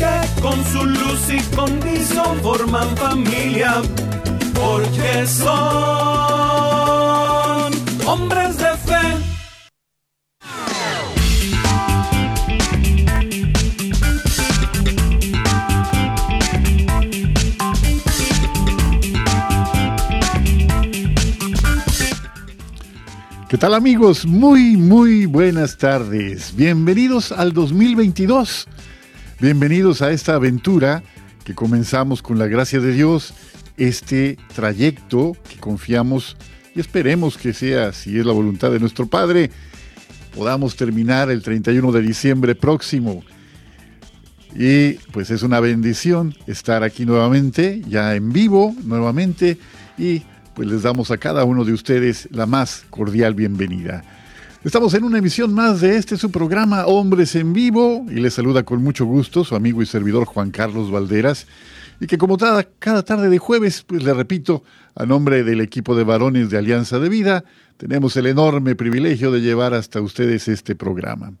[0.00, 3.82] que con su luz y condición forman familia,
[4.54, 5.50] porque son
[8.06, 9.04] hombres de fe.
[23.50, 24.24] ¿Qué tal amigos?
[24.24, 26.54] Muy, muy buenas tardes.
[26.56, 28.66] Bienvenidos al 2022.
[29.40, 31.02] Bienvenidos a esta aventura
[31.44, 33.32] que comenzamos con la gracia de Dios,
[33.78, 36.36] este trayecto que confiamos
[36.74, 39.50] y esperemos que sea, si es la voluntad de nuestro Padre,
[40.36, 43.24] podamos terminar el 31 de diciembre próximo.
[44.54, 49.56] Y pues es una bendición estar aquí nuevamente, ya en vivo nuevamente,
[49.96, 50.20] y
[50.54, 54.04] pues les damos a cada uno de ustedes la más cordial bienvenida.
[54.62, 58.62] Estamos en una emisión más de este su programa Hombres en Vivo y les saluda
[58.62, 61.46] con mucho gusto su amigo y servidor Juan Carlos Valderas
[61.98, 64.62] y que como cada, cada tarde de jueves, pues le repito,
[64.94, 67.42] a nombre del equipo de varones de Alianza de Vida,
[67.78, 71.32] tenemos el enorme privilegio de llevar hasta ustedes este programa.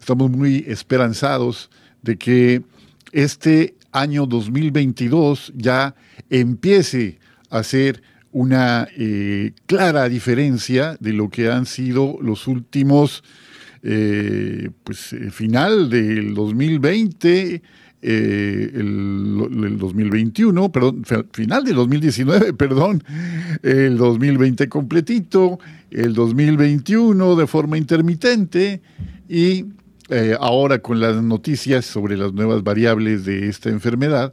[0.00, 1.70] Estamos muy esperanzados
[2.02, 2.64] de que
[3.12, 5.94] este año 2022 ya
[6.28, 7.20] empiece
[7.50, 13.24] a ser una eh, clara diferencia de lo que han sido los últimos,
[13.82, 17.62] eh, pues eh, final del 2020,
[18.00, 23.02] el, el, 2021, perdón, final del 2019, perdón,
[23.62, 25.58] el 2020 completito,
[25.90, 28.82] el 2021 de forma intermitente
[29.28, 29.64] y
[30.40, 34.32] ahora con las noticias sobre las nuevas variables de esta enfermedad,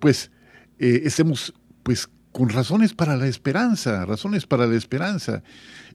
[0.00, 0.32] pues
[0.78, 1.54] estemos
[1.84, 5.44] pues con razones para la esperanza, razones para la esperanza.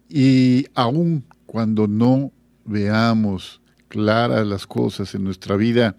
[0.08, 2.32] Y aun cuando no
[2.64, 5.98] veamos claras las cosas en nuestra vida,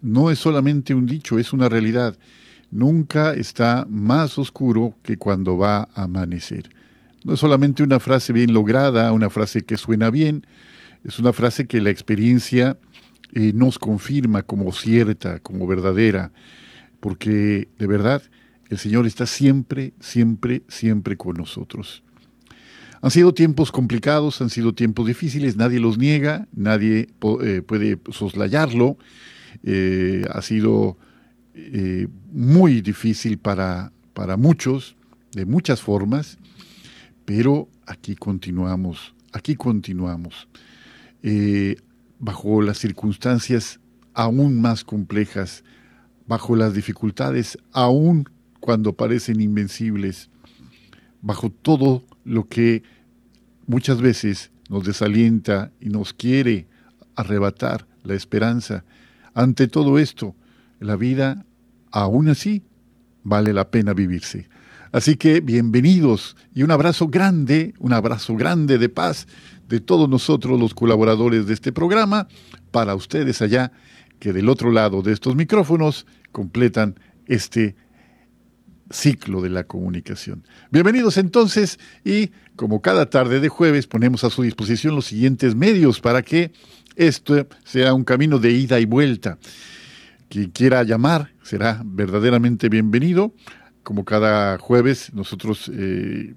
[0.00, 2.16] no es solamente un dicho, es una realidad.
[2.70, 6.70] Nunca está más oscuro que cuando va a amanecer.
[7.22, 10.46] No es solamente una frase bien lograda, una frase que suena bien,
[11.04, 12.78] es una frase que la experiencia
[13.34, 16.32] eh, nos confirma como cierta, como verdadera,
[16.98, 18.22] porque de verdad
[18.68, 22.02] el Señor está siempre, siempre, siempre con nosotros.
[23.02, 27.08] Han sido tiempos complicados, han sido tiempos difíciles, nadie los niega, nadie
[27.42, 28.96] eh, puede soslayarlo.
[29.62, 30.96] Eh, ha sido
[31.54, 34.96] eh, muy difícil para, para muchos,
[35.32, 36.38] de muchas formas,
[37.24, 40.48] pero aquí continuamos, aquí continuamos.
[42.18, 43.78] bajo las circunstancias
[44.14, 45.62] aún más complejas,
[46.26, 48.28] bajo las dificultades aún
[48.66, 50.28] cuando parecen invencibles,
[51.22, 52.82] bajo todo lo que
[53.68, 56.66] muchas veces nos desalienta y nos quiere
[57.14, 58.84] arrebatar la esperanza.
[59.34, 60.34] Ante todo esto,
[60.80, 61.46] la vida,
[61.92, 62.64] aún así,
[63.22, 64.48] vale la pena vivirse.
[64.90, 69.28] Así que bienvenidos y un abrazo grande, un abrazo grande de paz
[69.68, 72.26] de todos nosotros los colaboradores de este programa
[72.72, 73.70] para ustedes allá
[74.18, 77.76] que del otro lado de estos micrófonos completan este
[78.90, 80.44] ciclo de la comunicación.
[80.70, 86.00] Bienvenidos entonces y como cada tarde de jueves ponemos a su disposición los siguientes medios
[86.00, 86.52] para que
[86.94, 89.38] esto sea un camino de ida y vuelta.
[90.28, 93.32] Quien quiera llamar será verdaderamente bienvenido.
[93.82, 96.34] Como cada jueves nosotros eh,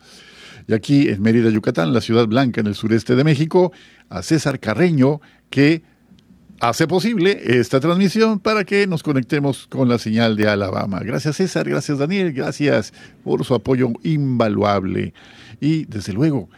[0.67, 3.71] Y aquí en Mérida, Yucatán, la ciudad blanca en el sureste de México,
[4.09, 5.81] a César Carreño, que
[6.59, 10.99] hace posible esta transmisión para que nos conectemos con la señal de Alabama.
[10.99, 15.13] Gracias César, gracias Daniel, gracias por su apoyo invaluable.
[15.61, 16.49] Y desde luego,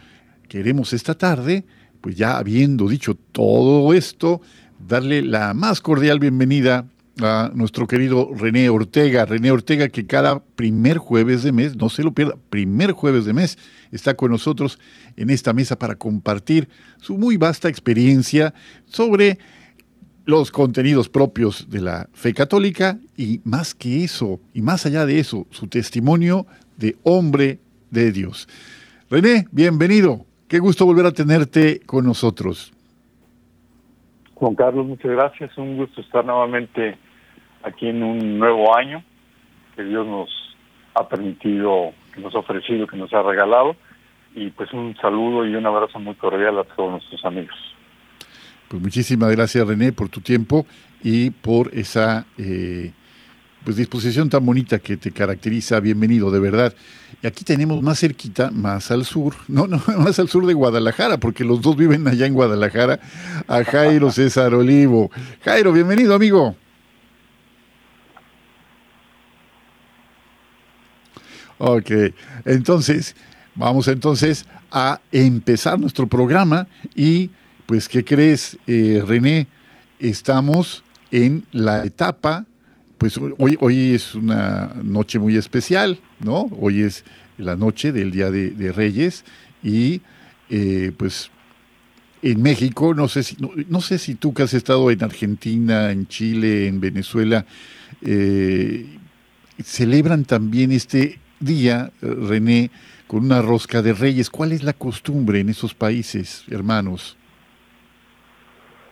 [0.48, 1.64] queremos esta tarde,
[2.00, 4.40] pues ya habiendo dicho todo esto,
[4.86, 6.86] darle la más cordial bienvenida
[7.20, 9.24] a nuestro querido René Ortega.
[9.26, 13.32] René Ortega que cada primer jueves de mes, no se lo pierda, primer jueves de
[13.32, 13.58] mes,
[13.90, 14.78] está con nosotros
[15.16, 16.68] en esta mesa para compartir
[17.00, 18.54] su muy vasta experiencia
[18.86, 19.38] sobre
[20.24, 25.18] los contenidos propios de la fe católica y más que eso, y más allá de
[25.18, 27.58] eso, su testimonio de hombre
[27.90, 28.48] de Dios.
[29.10, 30.24] René, bienvenido.
[30.48, 32.72] Qué gusto volver a tenerte con nosotros.
[34.42, 35.56] Juan Carlos, muchas gracias.
[35.56, 36.98] Un gusto estar nuevamente
[37.62, 39.04] aquí en un nuevo año
[39.76, 40.28] que Dios nos
[40.94, 43.76] ha permitido, que nos ha ofrecido, que nos ha regalado.
[44.34, 47.54] Y pues un saludo y un abrazo muy cordial a todos nuestros amigos.
[48.66, 50.66] Pues muchísimas gracias René por tu tiempo
[51.04, 52.90] y por esa eh,
[53.64, 55.78] pues disposición tan bonita que te caracteriza.
[55.80, 56.74] Bienvenido, de verdad.
[57.22, 61.18] Y aquí tenemos más cerquita, más al sur, no, no, más al sur de Guadalajara,
[61.18, 63.00] porque los dos viven allá en Guadalajara,
[63.46, 65.10] a Jairo César Olivo.
[65.44, 66.56] Jairo, bienvenido, amigo.
[71.58, 71.90] Ok,
[72.44, 73.14] entonces,
[73.54, 76.66] vamos entonces a empezar nuestro programa
[76.96, 77.30] y,
[77.66, 79.46] pues, ¿qué crees, eh, René?
[80.00, 80.82] Estamos
[81.12, 82.46] en la etapa
[83.02, 86.48] pues hoy, hoy es una noche muy especial, ¿no?
[86.60, 87.04] Hoy es
[87.36, 89.24] la noche del Día de, Reyes
[89.60, 90.02] y
[90.48, 91.32] eh, pues
[92.22, 93.36] en México, no sé, si,
[93.68, 97.44] no, sé si tú que has estado en Argentina, en Chile, en Venezuela,
[98.02, 98.86] eh,
[99.58, 102.70] celebran también este día, René,
[103.08, 104.30] con una rosca de reyes.
[104.30, 107.18] ¿Cuál es la costumbre en esos países, hermanos?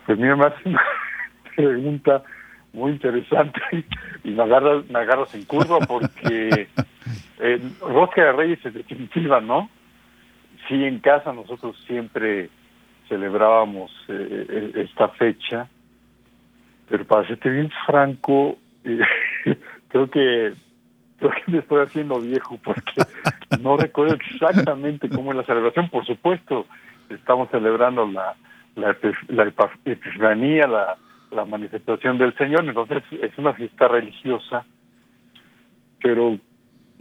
[0.05, 0.53] Pues mira, más
[1.55, 2.25] pregunta
[2.73, 3.61] muy interesante
[4.25, 6.69] y me agarras, me agarras en curva porque
[7.39, 9.71] eh, Rosca de Reyes es definitiva, ¿no?
[10.69, 12.51] Sí, en casa nosotros siempre
[13.09, 15.69] celebrábamos eh, eh, esta fecha,
[16.89, 19.01] pero para serte bien franco, eh,
[19.89, 20.53] creo que
[21.19, 23.03] creo que me estoy haciendo viejo porque
[23.61, 25.91] no recuerdo exactamente cómo es la celebración.
[25.91, 26.67] Por supuesto,
[27.11, 28.37] estamos celebrando la
[28.77, 28.97] la,
[29.29, 29.53] la
[29.85, 30.97] epifanía, la
[31.31, 34.65] la manifestación del Señor, entonces es una fiesta religiosa,
[36.03, 36.39] pero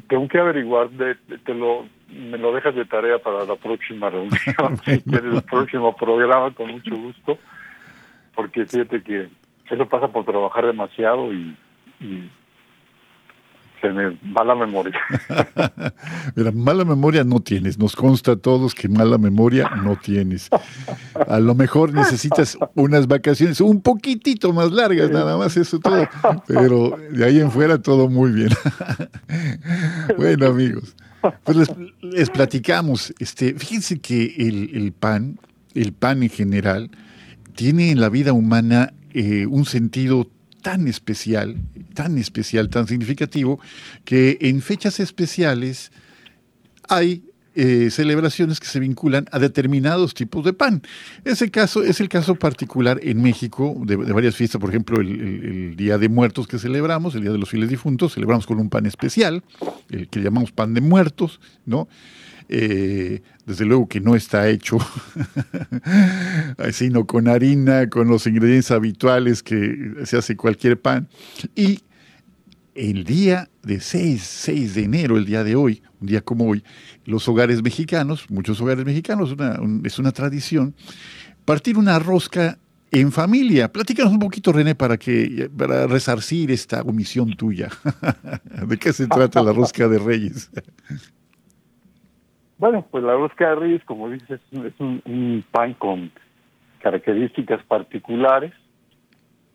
[0.08, 4.32] tengo que averiguar, de, te lo, me lo dejas de tarea para la próxima reunión,
[4.86, 7.38] si quieres el próximo programa, con mucho gusto,
[8.36, 9.30] porque fíjate que
[9.70, 11.56] eso pasa por trabajar demasiado y
[13.82, 15.00] se me va la memoria.
[16.36, 20.50] Mira, mala memoria no tienes, nos consta a todos que mala memoria no tienes.
[21.28, 26.08] A lo mejor necesitas unas vacaciones un poquitito más largas, nada más eso todo,
[26.48, 28.50] pero de ahí en fuera todo muy bien.
[30.18, 30.96] bueno, amigos,
[31.44, 31.72] pues
[32.02, 35.40] les, platicamos, este, fíjense que el, el, pan,
[35.74, 36.92] el pan en general,
[37.56, 40.28] tiene en la vida humana eh, un sentido
[40.62, 41.58] tan especial,
[41.94, 43.60] tan especial, tan significativo,
[44.06, 45.92] que en fechas especiales
[46.88, 47.24] hay
[47.56, 50.82] eh, celebraciones que se vinculan a determinados tipos de pan.
[51.26, 55.98] Ese caso es el caso particular en México de, varias fiestas, por ejemplo, el, Día
[55.98, 59.44] de Muertos que celebramos, el Día de los Fieles Difuntos, celebramos con un pan especial,
[59.90, 61.90] el que llamamos pan de muertos, ¿no?
[62.52, 64.80] Eh, desde luego que no está hecho
[66.72, 71.08] sino con harina, con los ingredientes habituales que se hace cualquier pan.
[71.56, 71.82] Y
[72.74, 76.64] el día de 6, 6 de enero, el día de hoy, un día como hoy,
[77.06, 79.36] los hogares mexicanos, muchos hogares mexicanos,
[79.84, 80.74] es una tradición,
[81.46, 82.58] partir una rosca
[82.92, 83.72] en familia.
[83.72, 87.70] Platícanos un poquito, René, para que para resarcir esta omisión tuya.
[88.68, 90.50] ¿De qué se trata la rosca de Reyes?
[92.60, 96.12] Bueno, pues la rosca de Reyes, como dices, es un, pan con
[96.80, 98.52] características particulares.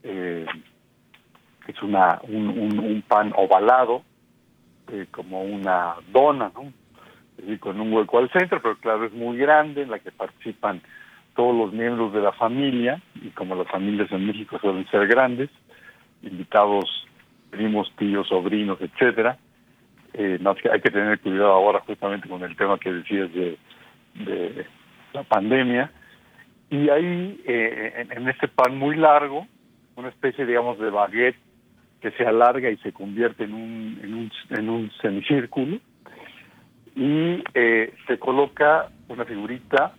[0.03, 0.47] Eh,
[1.69, 4.03] es una un, pan ovalado,
[4.91, 6.73] eh, como una dona, ¿no?
[7.61, 10.81] con un hueco al centro, pero claro, es muy grande, en la que participan
[11.35, 15.51] todos los miembros de la familia, y como las familias en México suelen ser grandes,
[16.23, 17.07] invitados,
[17.51, 19.37] primos, tíos, sobrinos, etcétera.
[20.15, 23.59] Eh, no, hay que tener cuidado ahora justamente con el tema que decías de,
[24.15, 24.67] de
[25.13, 25.91] la pandemia.
[26.71, 29.47] Y ahí, eh, en, este pan muy largo,
[29.97, 31.37] una especie, digamos, de baguette
[32.01, 35.79] que se alarga y se convierte en un, en un, en semicírculo,
[36.97, 39.95] y eh, se coloca una figurita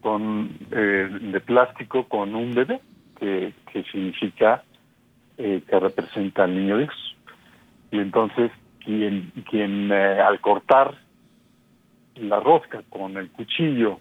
[0.00, 2.80] con eh, de plástico con un bebé
[3.18, 4.62] que, que significa
[5.38, 7.16] eh, que representa al niño Dios
[7.90, 8.50] y entonces
[8.86, 10.94] quien quien al cortar
[12.14, 14.00] la rosca con el cuchillo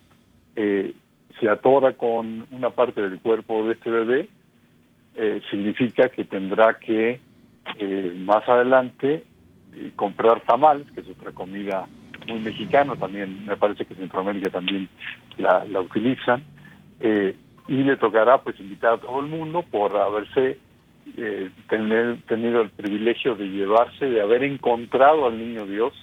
[0.55, 4.29] se atora con una parte del cuerpo de este bebé
[5.51, 7.19] significa que tendrá que
[8.19, 9.25] más adelante
[9.97, 11.87] comprar tamales que es otra comida
[12.27, 14.89] muy mexicano, también me parece que Centroamérica también
[15.37, 16.43] la, la utilizan,
[16.99, 17.35] eh,
[17.67, 20.59] y le tocará pues invitar a todo el mundo por haberse
[21.17, 25.93] eh, tener, tenido el privilegio de llevarse, de haber encontrado al niño Dios,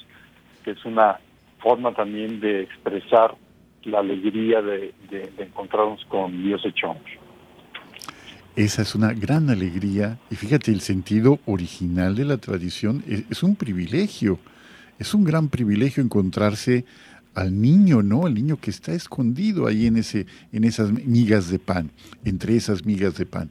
[0.65, 1.19] que es una
[1.59, 3.35] forma también de expresar
[3.85, 4.95] la alegría de,
[5.39, 7.19] encontrarnos con Dios hecho hombre.
[8.55, 13.57] Esa es una gran alegría y fíjate, el sentido original de la tradición es un
[13.57, 14.39] privilegio
[15.03, 16.85] es un gran privilegio encontrarse
[17.35, 18.27] al niño, ¿no?
[18.27, 21.91] Al niño que está escondido ahí en, ese, en esas migas de pan,
[22.25, 23.51] entre esas migas de pan.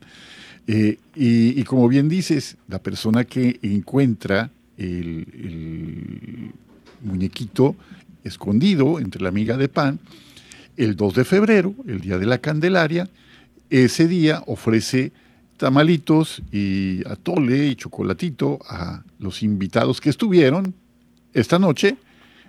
[0.68, 6.51] Eh, y, como bien dices, la persona que encuentra el,
[7.03, 7.75] muñequito
[8.24, 10.00] escondido entre la miga de pan,
[10.77, 13.10] el 2 de febrero, el día de la Candelaria,
[13.72, 15.12] ese día ofrece
[15.58, 20.75] tamalitos y atole y chocolatito a los invitados que estuvieron,
[21.34, 21.98] esta noche,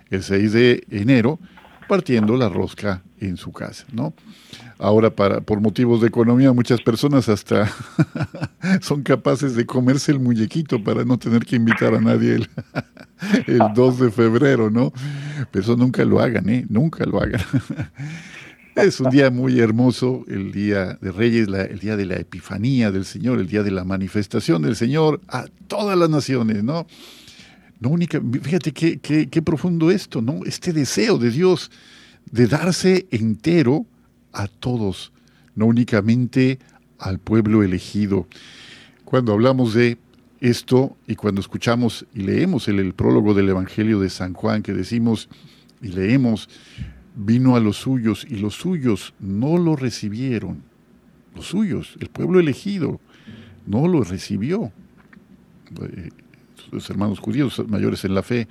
[0.09, 1.39] el 6 de enero,
[1.87, 4.13] partiendo la rosca en su casa, ¿no?
[4.77, 7.71] Ahora, para, por motivos de economía, muchas personas hasta
[8.81, 12.49] son capaces de comerse el muñequito para no tener que invitar a nadie el,
[13.47, 14.93] el 2 de febrero, ¿no?
[15.51, 16.65] Pero eso nunca lo hagan, ¿eh?
[16.69, 17.41] Nunca lo hagan.
[18.75, 23.05] Es un día muy hermoso, el día de Reyes, el día de la Epifanía del
[23.05, 26.87] Señor, el día de la manifestación del Señor a todas las naciones, ¿no?
[27.79, 30.39] No única, fíjate qué, qué, profundo esto, ¿no?
[30.45, 31.69] Este deseo de Dios
[32.31, 33.85] de darse entero
[34.31, 35.11] a todos,
[35.55, 36.59] no únicamente
[36.97, 38.27] al pueblo elegido.
[39.05, 39.97] Cuando hablamos de
[40.39, 45.29] esto y cuando escuchamos y leemos el, prólogo del Evangelio de San Juan que decimos
[45.81, 46.49] y leemos,
[47.15, 50.63] vino a los suyos y los suyos no lo recibieron.
[51.35, 52.99] Los suyos, el pueblo elegido,
[53.65, 54.71] no lo recibió.
[55.81, 56.09] Eh,
[56.71, 58.47] los hermanos judíos mayores en la fe,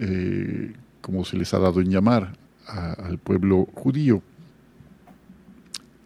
[0.00, 4.22] eh, como se les ha dado en llamar al pueblo judío,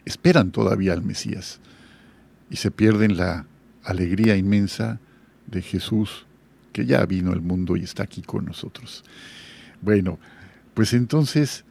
[0.05, 1.61] esperan todavía al Mesías
[2.51, 3.47] y se pierden la
[3.85, 5.01] alegría inmensa
[5.47, 6.27] de Jesús
[6.73, 9.05] que ya vino al mundo y está aquí con nosotros.
[9.81, 10.19] Bueno,
[10.75, 11.65] pues entonces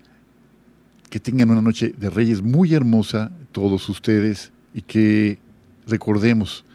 [1.09, 5.39] que tengan una noche de reyes muy hermosa todos ustedes y que
[5.87, 6.65] recordemos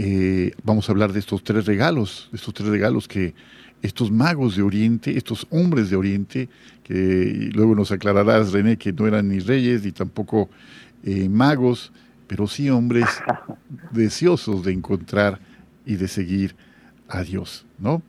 [0.00, 3.34] eh, vamos a hablar de estos tres regalos, de estos tres regalos que
[3.82, 6.48] estos magos de Oriente, estos hombres de Oriente,
[6.82, 10.48] que luego nos aclararás, René, que no eran ni reyes ni tampoco
[11.04, 11.92] eh, magos,
[12.26, 13.06] pero sí hombres
[13.92, 15.40] deseosos de encontrar
[15.86, 16.56] y de seguir
[17.08, 18.02] a Dios, ¿no?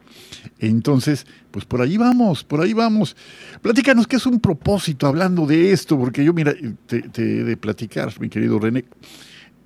[0.60, 3.16] Entonces, pues por ahí vamos, por ahí vamos.
[3.62, 6.54] Platícanos qué es un propósito hablando de esto, porque yo, mira,
[6.86, 8.84] te, te he de platicar, mi querido René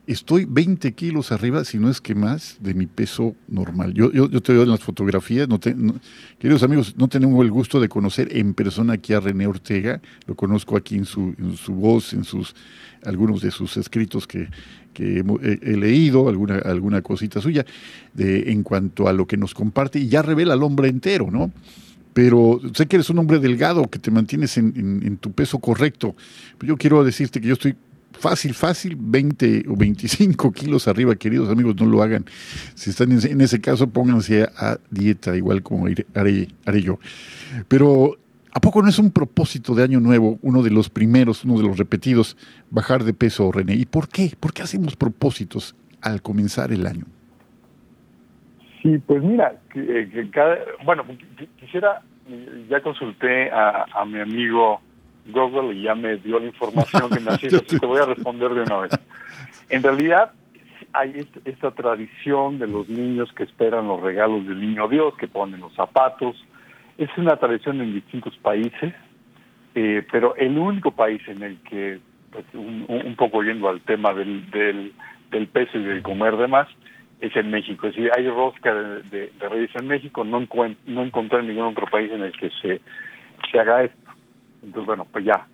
[0.05, 3.93] estoy 20 kilos arriba, si no es que más, de mi peso normal.
[3.93, 5.59] Yo, yo, te veo en las fotografías, no,
[6.39, 10.35] queridos amigos, no tenemos el gusto de conocer en persona aquí a René Ortega, lo
[10.35, 12.55] conozco aquí en su, su voz, en sus
[13.05, 14.49] algunos de sus escritos que,
[14.95, 17.65] he, leído, alguna, alguna cosita suya,
[18.13, 21.51] de, en cuanto a lo que nos comparte, y ya revela al hombre entero, ¿no?
[22.13, 26.15] pero sé que eres un hombre delgado, que te mantienes en, en, tu peso correcto.
[26.61, 27.75] Yo quiero decirte que yo estoy
[28.13, 32.25] fácil, fácil, 20 o 25 kilos arriba, queridos amigos, no lo hagan.
[32.75, 36.99] Si están en, ese caso, pónganse a, dieta, igual como haré, haré yo.
[37.67, 38.17] Pero
[38.55, 41.67] ¿A poco no es un propósito de año nuevo, uno de los primeros, uno de
[41.67, 42.37] los repetidos,
[42.69, 43.73] bajar de peso, René?
[43.73, 44.29] ¿Y por qué?
[44.39, 47.05] ¿Por qué hacemos propósitos al comenzar el año?
[48.83, 51.03] Sí, pues mira, que, cada, bueno,
[51.59, 52.03] quisiera,
[52.69, 54.81] ya consulté a, mi amigo
[55.27, 58.53] Google y ya me dio la información que me hacía, así te voy a responder
[58.53, 58.91] de una vez.
[59.69, 60.31] En realidad,
[60.93, 65.59] hay esta, tradición de los niños que esperan los regalos del niño Dios, que ponen
[65.59, 66.35] los zapatos.
[66.97, 68.93] Es una tradición en distintos países,
[69.75, 71.99] eh, pero el único país en el que,
[72.31, 74.93] pues, un, poco yendo al tema del, del,
[75.31, 76.67] del peso y del comer de más,
[77.23, 77.87] es en México.
[77.87, 80.45] Es decir, hay rosca de, reyes en México, no,
[80.85, 82.81] no encontré en ningún otro país en el que se,
[83.49, 84.02] se haga esto.
[84.63, 85.45] Entonces, bueno, pues ya,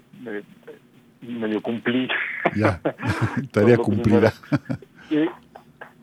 [1.21, 2.07] medio cumplí.
[2.55, 2.79] Ya,
[3.51, 4.31] tarea cumplida.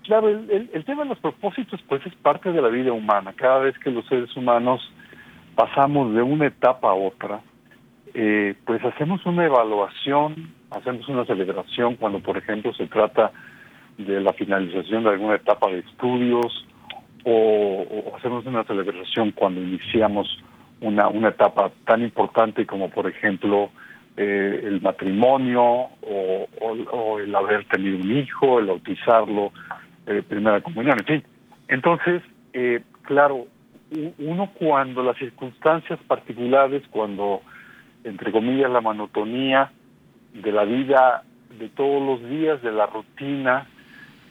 [0.03, 3.33] claro, el, el, tema de los propósitos pues es parte de la vida humana.
[3.35, 4.81] Cada vez que los seres humanos
[5.55, 7.41] pasamos de una etapa a otra,
[8.15, 13.33] eh, pues hacemos una evaluación, hacemos una celebración cuando, por ejemplo, se trata
[13.99, 16.67] de la finalización de alguna etapa de estudios
[17.25, 20.27] o, hacemos una celebración cuando iniciamos
[20.80, 23.71] una, una etapa tan importante como, por ejemplo,
[24.16, 25.62] eh, el matrimonio
[26.00, 29.52] o, el haber tenido un hijo, el bautizarlo,
[30.06, 31.25] eh, primera comunión, en fin.
[31.68, 33.47] Entonces, eh, claro,
[34.18, 37.42] uno cuando las circunstancias particulares, cuando,
[38.04, 39.71] entre comillas, la monotonía
[40.33, 41.23] de la vida
[41.59, 43.66] de todos los días, de la rutina,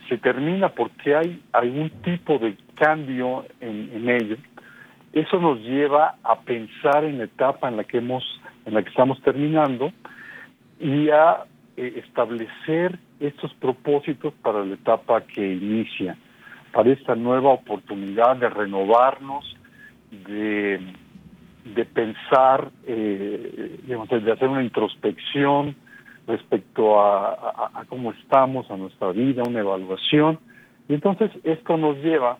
[0.09, 4.37] se termina porque hay algún tipo de cambio en, en ello,
[5.15, 8.23] eso nos lleva a pensar en la etapa en la que hemos
[8.65, 9.91] en la que estamos terminando
[10.79, 11.45] y a
[11.77, 16.17] eh, establecer estos propósitos para la etapa que inicia,
[16.73, 19.55] para esta nueva oportunidad de renovarnos,
[20.27, 20.79] de,
[21.63, 25.75] de pensar, eh, de hacer una introspección
[26.27, 30.39] respecto a, a, cómo estamos, a nuestra vida, una evaluación.
[30.89, 32.37] Y entonces esto nos lleva,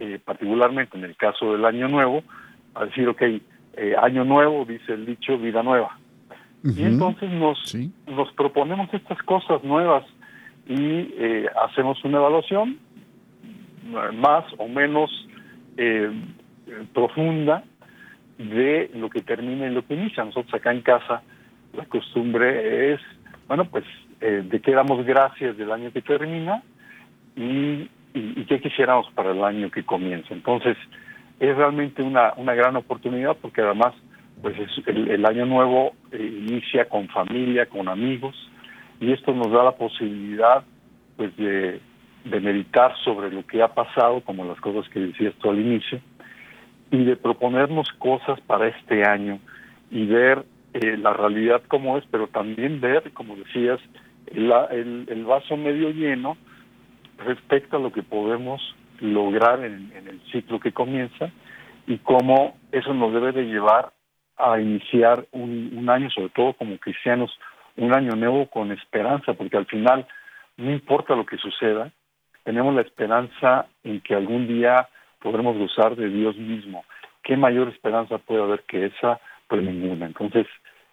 [0.00, 2.22] eh, particularmente en el caso del año nuevo,
[2.74, 3.22] a decir, ok,
[3.80, 5.96] eh, año nuevo, dice el dicho, vida nueva.
[6.64, 7.72] Y entonces nos,
[8.08, 10.04] nos proponemos estas cosas nuevas
[10.66, 12.78] y eh, hacemos una evaluación
[14.14, 15.08] más o menos
[15.76, 16.10] eh,
[16.92, 17.62] profunda
[18.36, 20.24] de lo que termina y lo que inicia.
[20.24, 21.22] Nosotros acá en casa
[21.72, 23.00] la costumbre es,
[23.46, 23.84] bueno, pues
[24.18, 26.64] de qué damos gracias del año que termina
[27.36, 30.34] y, y, y qué quisiéramos para el año que comienza.
[30.34, 30.76] Entonces,
[31.40, 33.94] es realmente una, una gran oportunidad porque además
[34.42, 38.36] pues el, año nuevo eh, inicia con familia, con amigos
[39.00, 40.64] y esto nos da la posibilidad
[41.16, 41.80] pues de,
[42.24, 46.00] de meditar sobre lo que ha pasado, como las cosas que decías tú al inicio,
[46.90, 49.40] y de proponernos cosas para este año
[49.90, 50.44] y ver
[50.74, 53.80] eh, la realidad como es, pero también ver, como decías,
[54.26, 56.36] el, el vaso medio lleno
[57.18, 58.60] respecto a lo que podemos
[59.00, 61.30] lograr en, el ciclo que comienza
[61.86, 63.92] y cómo eso nos debe de llevar
[64.36, 67.30] a iniciar un, año, sobre todo como cristianos,
[67.76, 70.06] un año nuevo con esperanza, porque al final
[70.56, 71.90] no importa lo que suceda,
[72.44, 74.88] tenemos la esperanza en que algún día
[75.20, 76.84] podremos gozar de Dios mismo.
[77.22, 79.20] ¿Qué mayor esperanza puede haber que esa?
[79.48, 80.06] Pues ninguna.
[80.06, 80.46] Entonces,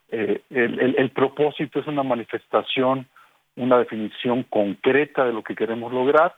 [0.10, 3.08] eh, el, el, propósito es una manifestación,
[3.56, 6.36] una definición concreta de lo que queremos lograr.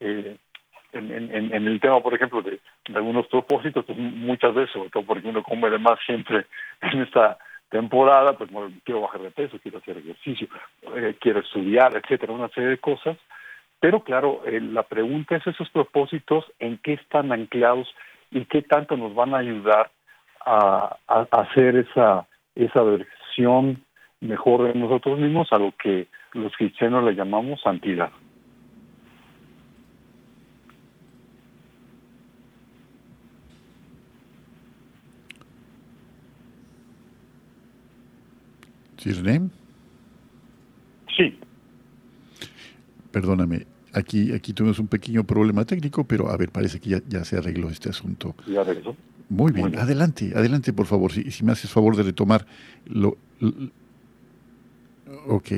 [0.00, 0.36] Eh,
[0.92, 2.60] en, el tema, por ejemplo, de,
[2.94, 6.46] algunos propósitos, pues muchas veces, sobre todo porque uno come de más siempre
[6.80, 8.50] en esta temporada, pues
[8.84, 10.48] quiero bajar de peso, quiero hacer ejercicio,
[10.94, 13.16] eh, quiero estudiar, etcétera, una serie de cosas.
[13.80, 17.92] Pero claro, eh, la pregunta es esos propósitos, ¿en qué están anclados
[18.30, 19.90] y qué tanto nos van a ayudar
[20.44, 23.84] a, a, hacer esa, esa versión
[24.20, 28.10] mejor de nosotros mismos a lo que los cristianos le llamamos santidad?
[41.16, 41.38] Sí.
[43.12, 47.24] Perdóname, aquí, aquí tuvimos un pequeño problema técnico, pero a ver, parece que ya, ya
[47.24, 48.34] se arregló este asunto.
[48.46, 48.96] ¿Ya arregló?
[49.28, 49.76] Muy bien.
[49.78, 52.46] adelante, adelante, por favor, si, si me haces favor de retomar
[52.86, 53.16] lo,
[55.26, 55.52] ok.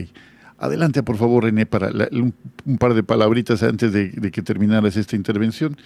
[0.59, 2.35] Adelante, por favor, René, para un,
[2.79, 5.77] par de palabritas antes de, que terminaras esta intervención.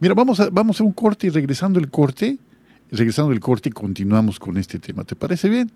[0.00, 2.38] Mira, vamos a, vamos a un corte y regresando el corte,
[2.90, 5.04] regresando el corte, continuamos con este tema.
[5.04, 5.70] ¿Te parece bien?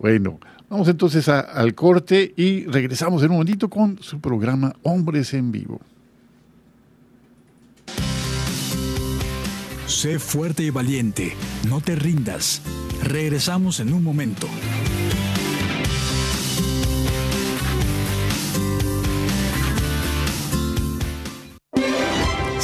[0.00, 5.52] Bueno, vamos entonces al corte y regresamos en un momentito con su programa Hombres en
[5.52, 5.80] Vivo.
[9.86, 11.34] Sé fuerte y valiente,
[11.68, 12.62] no te rindas.
[13.04, 14.48] Regresamos en un momento.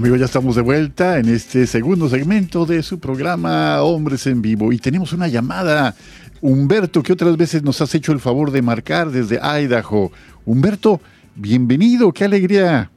[0.00, 4.72] Amigos, ya estamos de vuelta en este segundo segmento de su programa Hombres en Vivo
[4.72, 5.92] y tenemos una llamada.
[6.40, 10.10] Humberto, que otras veces nos has hecho el favor de marcar desde Idaho.
[10.46, 11.00] Humberto,
[11.34, 12.90] bienvenido, qué alegría.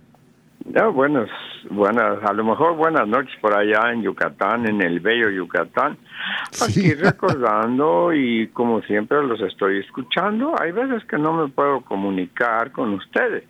[0.63, 1.27] Ya, buenas,
[1.69, 5.97] buenas, a lo mejor buenas noches por allá en Yucatán, en el bello Yucatán.
[6.65, 10.55] Aquí recordando y como siempre los estoy escuchando.
[10.57, 13.43] Hay veces que no me puedo comunicar con ustedes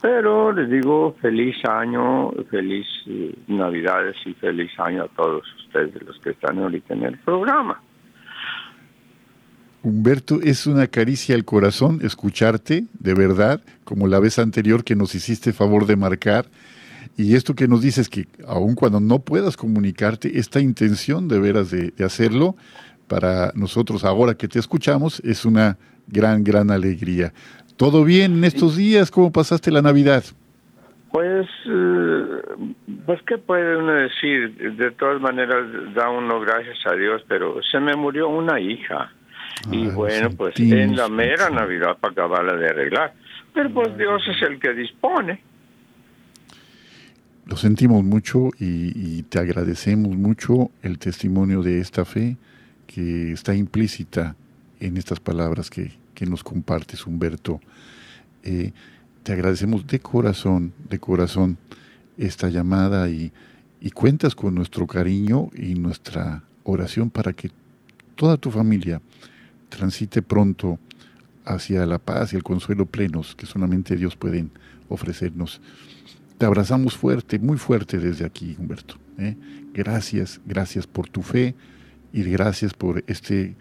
[0.00, 6.18] pero les digo feliz año, feliz eh, Navidades y feliz año a todos ustedes, los
[6.20, 7.80] que están ahorita en el programa.
[9.82, 15.14] Humberto, es una caricia al corazón escucharte, de verdad, como la vez anterior que nos
[15.14, 16.46] hiciste favor de marcar.
[17.16, 21.70] Y esto que nos dices que aun cuando no puedas comunicarte, esta intención de veras
[21.70, 22.56] de hacerlo,
[23.06, 25.78] para nosotros ahora que te escuchamos, es una
[26.08, 27.32] gran, gran alegría.
[27.76, 29.10] ¿Todo bien en estos días?
[29.10, 30.24] ¿Cómo pasaste la Navidad?
[31.12, 32.24] Pues, eh,
[33.04, 34.76] pues, ¿qué puede uno decir?
[34.76, 39.12] De todas maneras, da uno gracias a Dios, pero se me murió una hija.
[39.70, 43.14] y bueno, pues en la mera Navidad para acabarla de arreglar.
[43.54, 45.42] Pero pues Dios es el que dispone.
[47.46, 52.36] Lo sentimos mucho y, y te agradecemos mucho el testimonio de esta fe
[52.86, 54.34] que está implícita
[54.80, 57.60] en estas palabras que, que nos compartes, Humberto.
[58.42, 58.72] Eh,
[59.22, 61.58] te agradecemos de corazón, de corazón
[62.16, 63.32] esta llamada y,
[63.80, 67.50] y cuentas con nuestro cariño y nuestra oración para que
[68.16, 69.02] toda tu familia
[69.68, 70.78] transite pronto
[71.44, 74.46] hacia la paz y el consuelo plenos que solamente Dios puede
[74.88, 75.60] ofrecernos.
[76.38, 78.96] Te abrazamos fuerte, muy fuerte desde aquí, Humberto.
[79.18, 79.36] ¿eh?
[79.74, 81.54] Gracias, gracias por tu fe
[82.12, 83.54] y gracias por este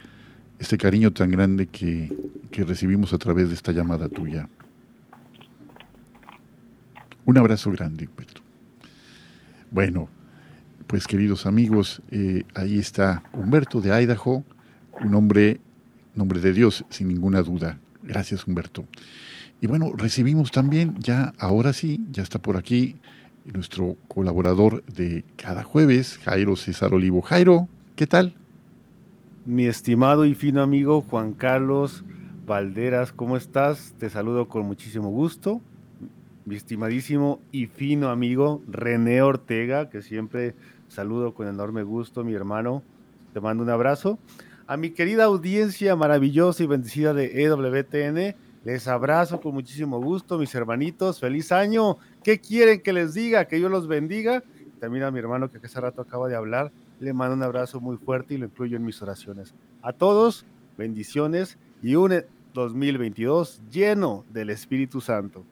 [0.60, 2.12] este cariño tan grande que,
[2.52, 4.48] recibimos a través de esta llamada tuya.
[7.26, 8.41] Un abrazo grande, Humberto.
[9.72, 10.08] Bueno,
[10.88, 14.46] pues queridos amigos, eh, ahí está Humberto de Idaho,
[15.02, 15.60] un hombre,
[16.13, 17.78] nombre de Dios, sin ninguna duda.
[18.04, 18.86] Gracias, Humberto.
[19.60, 22.96] Y bueno, recibimos también, ya ahora sí, ya está por aquí
[23.44, 27.22] nuestro colaborador de cada jueves, Jairo César Olivo.
[27.22, 28.36] Jairo, ¿qué tal?
[29.46, 32.04] Mi estimado y fino amigo Juan Carlos
[32.48, 33.94] Valderas, ¿cómo estás?
[34.00, 35.62] Te saludo con muchísimo gusto.
[36.46, 40.56] Mi estimadísimo y fino amigo René Ortega, que siempre
[40.88, 42.82] saludo con enorme gusto, mi hermano.
[43.34, 44.18] Te mando un abrazo.
[44.66, 50.56] A mi querida audiencia maravillosa y bendecida de EWTN, les abrazo con muchísimo gusto, mis
[50.56, 51.20] hermanitos.
[51.20, 52.00] Feliz año.
[52.24, 53.46] ¿Qué quieren que les diga?
[53.46, 54.42] Que yo los bendiga.
[54.80, 57.98] También a mi hermano que hace rato acaba de hablar le mando un abrazo muy
[57.98, 59.54] fuerte y lo incluyo en mis oraciones.
[59.82, 60.46] A todos,
[60.78, 65.44] bendiciones y un 2022 lleno del Espíritu Santo.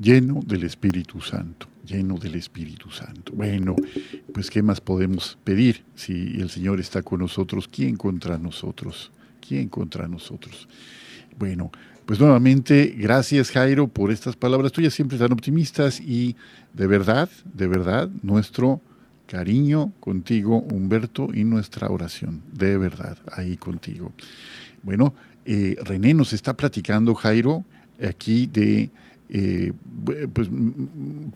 [0.00, 3.32] Lleno del Espíritu Santo, lleno del Espíritu Santo.
[3.34, 3.76] Bueno,
[4.32, 7.66] pues ¿qué más podemos pedir si el Señor está con nosotros?
[7.68, 9.10] ¿Quién contra nosotros?
[9.46, 10.68] ¿Quién contra nosotros?
[11.38, 11.70] Bueno,
[12.04, 16.36] pues nuevamente, gracias Jairo por estas palabras tuyas siempre tan optimistas y
[16.72, 18.80] de verdad, de verdad, nuestro
[19.26, 24.12] cariño contigo, Humberto, y nuestra oración, de verdad, ahí contigo.
[24.82, 27.64] Bueno, eh, René nos está platicando, Jairo,
[28.02, 28.90] aquí de,
[29.28, 29.72] eh,
[30.32, 30.48] pues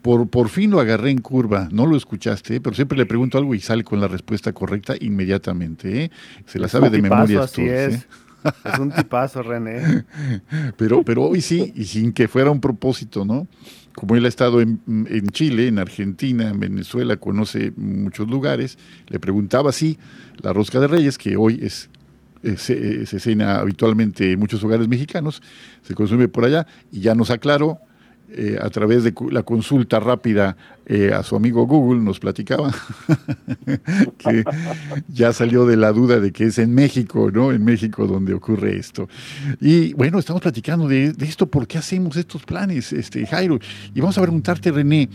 [0.03, 3.55] por, por fin lo agarré en curva, no lo escuchaste, pero siempre le pregunto algo
[3.55, 6.11] y sale con la respuesta correcta inmediatamente, ¿eh?
[6.47, 7.43] se la sabe de memoria.
[7.43, 8.07] Así es.
[8.65, 10.05] Es un tipazo, René.
[10.79, 13.47] Pero, pero hoy sí, y sin que fuera un propósito, ¿no?
[13.95, 14.81] Como él ha estado en,
[15.33, 19.99] Chile, en Argentina, en Venezuela, conoce muchos lugares, le preguntaba si
[20.41, 21.91] la rosca de reyes, que hoy es
[22.57, 25.43] se, cena habitualmente en muchos hogares mexicanos,
[25.83, 27.79] se consume por allá, y ya nos aclaró
[28.33, 32.73] eh, a través de la consulta rápida eh, a su amigo Google, nos platicaba
[34.19, 34.45] que
[35.09, 37.51] ya salió de la duda de que es en México, ¿no?
[37.51, 39.09] En México donde ocurre esto.
[39.61, 43.59] Y bueno, estamos platicando de, esto, ¿por qué hacemos estos planes, este, Jairo?
[43.95, 45.09] Y vamos a preguntarte, René,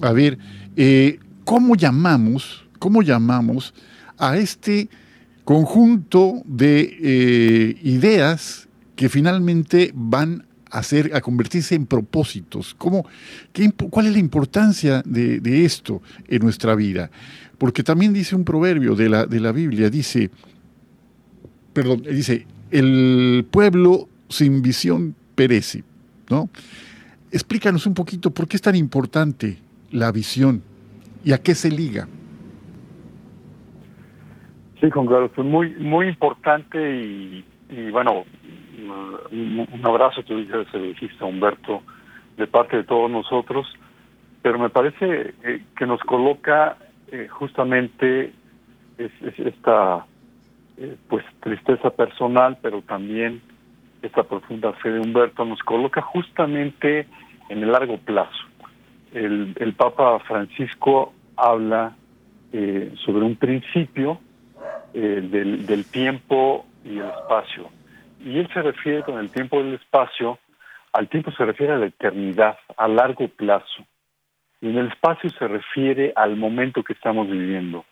[0.00, 0.38] a ver,
[0.74, 3.74] eh, ¿cómo llamamos, cómo llamamos
[4.16, 4.88] a este
[5.44, 12.74] conjunto de ideas que finalmente van hacer, a convertirse en propósitos.
[12.74, 13.06] ¿Cómo,
[13.52, 17.10] qué, ¿Cuál es la importancia de, esto en nuestra vida?
[17.58, 20.30] Porque también dice un proverbio de la, de la Biblia, dice,
[21.72, 25.84] perdón, dice, el pueblo sin visión perece,
[26.30, 26.48] ¿no?
[27.30, 29.58] Explícanos un poquito por qué es tan importante
[29.90, 30.62] la visión
[31.24, 32.08] y a qué se liga.
[34.80, 37.44] Sí, Juan Carlos, muy, muy importante y
[37.90, 38.24] bueno,
[38.80, 41.82] un, abrazo, tú dices, se dijiste Humberto,
[42.36, 43.66] de parte de todos nosotros,
[44.40, 46.76] pero me parece eh, que nos coloca
[47.10, 48.32] eh, justamente
[48.98, 50.06] esta
[50.78, 53.42] eh, pues tristeza personal, pero también
[54.00, 57.06] esta profunda fe de Humberto nos coloca justamente
[57.48, 58.44] en el largo plazo.
[59.12, 61.96] El, el Papa Francisco habla
[63.06, 64.20] sobre un principio
[64.92, 67.70] del, del tiempo y el espacio
[68.24, 70.38] y él se refiere con el tiempo del espacio,
[70.92, 73.84] al tiempo se refiere a la eternidad, a largo plazo.
[74.60, 77.84] Y en el espacio se refiere al momento que estamos viviendo.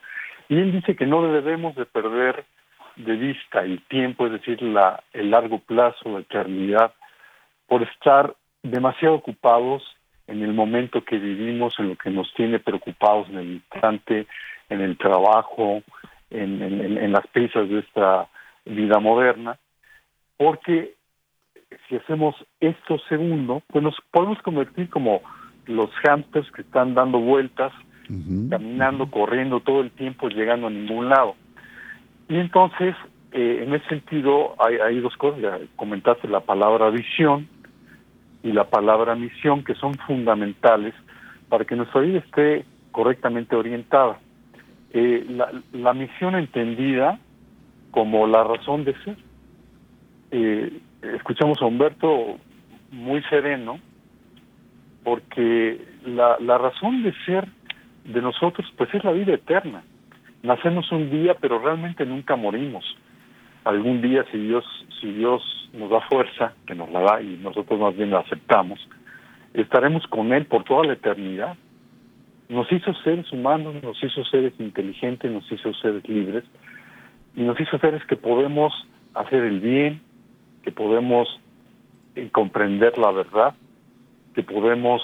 [0.48, 2.44] Y él dice que no debemos de perder
[2.96, 6.92] de vista el tiempo, es decir, la, el largo plazo, la eternidad,
[7.66, 9.82] por estar demasiado ocupados
[10.26, 14.26] en el momento que vivimos, en lo que nos tiene preocupados en el instante,
[14.68, 15.82] en el trabajo,
[16.30, 18.28] en, en las prisas de esta
[18.64, 19.58] vida moderna,
[20.40, 20.94] porque
[21.86, 25.20] si hacemos esto segundo, pues nos podemos convertir como
[25.66, 27.74] los hamsters que están dando vueltas,
[28.48, 31.34] caminando, corriendo todo el tiempo, llegando a ningún lado.
[32.30, 32.96] Y entonces,
[33.32, 35.42] eh, en ese sentido, hay, hay dos cosas.
[35.42, 37.46] Ya comentaste la palabra visión
[38.42, 40.94] y la palabra misión, que son fundamentales
[41.50, 44.18] para que nuestra vida esté correctamente orientada.
[44.94, 47.20] Eh, la, la misión entendida
[47.90, 49.18] como la razón de ser,
[50.30, 50.80] eh,
[51.14, 52.38] escuchamos a Humberto
[52.90, 53.78] muy sereno,
[55.04, 57.48] porque la, la razón de ser
[58.04, 59.82] de nosotros pues es la vida eterna.
[60.42, 62.84] Nacemos un día, pero realmente nunca morimos.
[63.64, 64.64] Algún día, si Dios,
[65.00, 65.42] si Dios
[65.74, 68.80] nos da fuerza, que nos la da y nosotros más bien la aceptamos,
[69.52, 71.56] estaremos con Él por toda la eternidad.
[72.48, 76.44] Nos hizo seres humanos, nos hizo seres inteligentes, nos hizo seres libres
[77.36, 78.72] y nos hizo seres que podemos
[79.14, 80.00] hacer el bien,
[80.62, 81.28] que podemos
[82.14, 83.54] eh, comprender la verdad,
[84.34, 85.00] que podemos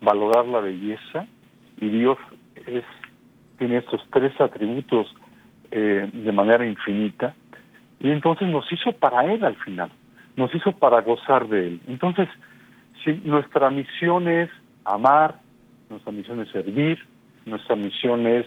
[0.00, 1.26] valorar la belleza
[1.80, 2.18] y Dios
[2.66, 2.84] es
[3.58, 5.14] tiene estos tres atributos
[5.70, 7.34] eh, de manera infinita
[8.00, 9.90] y entonces nos hizo para Él al final,
[10.36, 11.80] nos hizo para gozar de Él.
[11.86, 12.28] Entonces,
[13.04, 14.50] si nuestra misión es
[14.84, 15.38] amar,
[15.88, 16.98] nuestra misión es servir,
[17.46, 18.46] nuestra misión es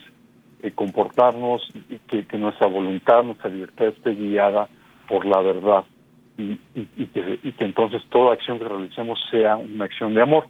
[0.61, 4.67] eh, comportarnos y que, que nuestra voluntad, nuestra libertad esté guiada
[5.07, 5.85] por la verdad
[6.37, 6.57] y,
[7.07, 10.47] que, entonces toda acción que realicemos sea una acción de amor.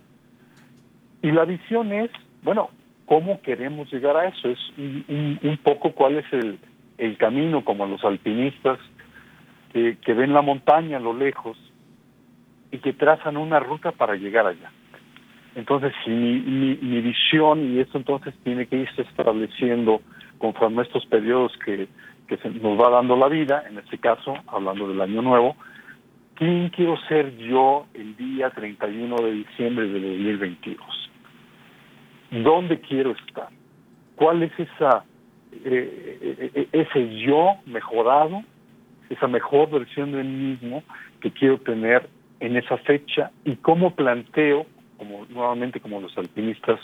[1.22, 2.10] Y la visión es,
[2.44, 2.70] bueno,
[3.06, 4.50] ¿cómo queremos llegar a eso?
[4.50, 6.60] Es un, poco cuál es el,
[6.98, 8.80] el, camino, como los alpinistas
[9.74, 11.58] que, ven la montaña a lo lejos
[12.72, 14.72] y que trazan una ruta para llegar allá.
[15.56, 20.02] Entonces, si mi, visión, y esto entonces tiene que irse estableciendo
[20.38, 21.88] conforme estos periodos que,
[22.28, 25.56] que nos va dando la vida, en este caso, hablando del año nuevo,
[26.36, 31.12] ¿quién quiero ser yo el día 31 de diciembre de 2022?
[32.32, 33.50] ¿Dónde quiero estar?
[34.16, 35.04] ¿Cuál es esa
[35.64, 38.44] eh, eh, eh, ese yo mejorado,
[39.10, 40.84] esa mejor versión de mí mismo
[41.22, 44.66] que quiero tener en esa fecha y cómo planteo,
[44.98, 46.80] como nuevamente como los alpinistas,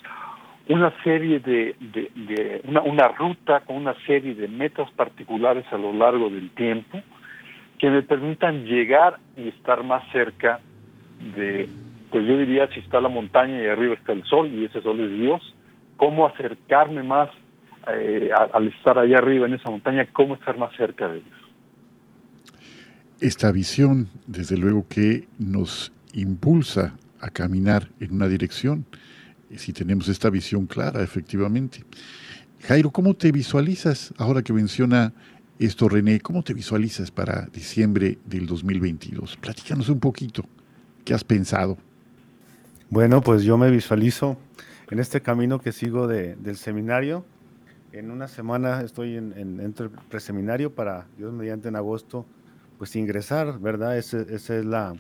[0.70, 5.92] una serie de, de, una, una ruta con una serie de metas particulares a lo
[5.92, 7.02] largo del tiempo
[7.82, 10.60] que me permitan llegar y estar más cerca
[11.36, 11.67] de,
[12.12, 15.00] pues yo diría, si está la montaña y arriba está el sol y ese sol
[15.00, 15.56] es Dios,
[15.98, 17.32] cómo acercarme más
[17.91, 21.39] eh, al estar allá arriba en esa montaña, cómo estar más cerca de Dios.
[23.20, 28.86] esta visión, desde luego que nos impulsa a caminar en una dirección,
[29.56, 31.84] si tenemos esta visión clara, efectivamente.
[32.62, 35.13] Jairo, ¿cómo te visualizas ahora que menciona
[35.65, 36.19] esto René?
[36.19, 39.38] ¿Cómo te visualizas para diciembre del 2022?
[39.38, 40.43] Platícanos un poquito.
[41.06, 41.78] ¿Qué has pensado?
[42.89, 44.38] Bueno, pues yo me visualizo
[44.89, 47.26] en este camino que sigo del seminario.
[47.91, 49.74] En una semana estoy en, en, el
[50.10, 52.26] preseminario para, Dios mediante, en agosto,
[52.78, 53.97] pues ingresar, ¿verdad?
[53.97, 54.95] esa es la,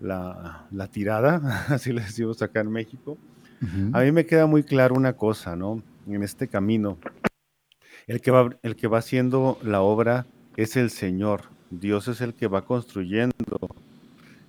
[0.00, 3.18] la, la, tirada, así le decimos acá en México.
[3.92, 5.80] A mí me queda muy claro una cosa, ¿no?
[6.08, 6.98] En este camino,
[8.06, 11.42] el que va, el que va haciendo la obra es el Señor.
[11.70, 13.34] Dios es el que va construyendo.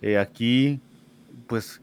[0.02, 0.82] Eh, aquí,
[1.48, 1.82] pues,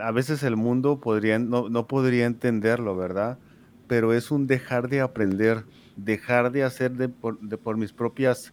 [0.00, 3.38] a veces el mundo podría, no, no, podría entenderlo, ¿verdad?
[3.86, 5.64] Pero es un dejar de aprender,
[5.96, 8.52] dejar de hacer de por, de por mis propias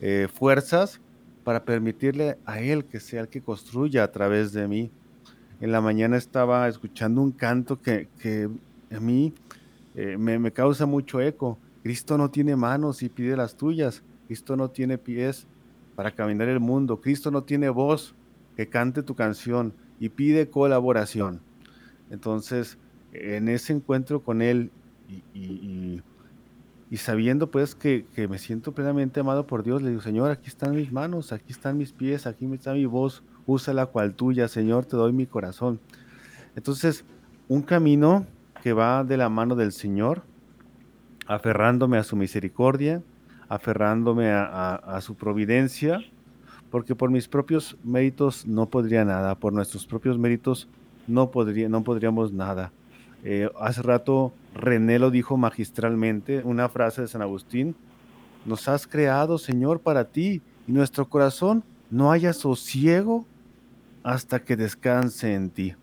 [0.00, 1.00] eh, fuerzas
[1.42, 4.90] para permitirle a Él que sea el que construya a través de mí
[5.60, 8.08] en la mañana estaba escuchando un canto que,
[8.94, 9.32] a mí
[9.94, 11.58] eh, me, causa mucho eco.
[11.84, 14.02] Cristo no tiene manos y pide las tuyas.
[14.26, 15.46] Cristo no tiene pies
[15.94, 17.02] para caminar el mundo.
[17.02, 18.14] Cristo no tiene voz
[18.56, 21.42] que cante tu canción y pide colaboración.
[22.08, 22.78] Entonces,
[23.12, 24.70] en ese encuentro con Él
[25.34, 26.00] y,
[26.96, 30.90] sabiendo pues que, me siento plenamente amado por Dios, le digo, Señor, aquí están mis
[30.90, 33.22] manos, aquí están mis pies, aquí está mi voz
[33.74, 35.80] la cual tuya, Señor, te doy mi corazón.
[36.56, 37.04] Entonces,
[37.46, 38.26] un camino
[38.62, 40.22] que va de la mano del Señor,
[41.26, 43.02] aferrándome a su misericordia,
[43.48, 46.00] aferrándome a, su providencia,
[46.70, 50.68] porque por mis propios méritos no podría nada, por nuestros propios méritos
[51.06, 52.72] no, podría, no podríamos nada.
[53.22, 57.74] Eh, hace rato René lo dijo magistralmente, una frase de San Agustín,
[58.44, 63.26] nos has creado, Señor, para ti, y nuestro corazón no haya sosiego
[64.02, 65.74] hasta que descanse en ti.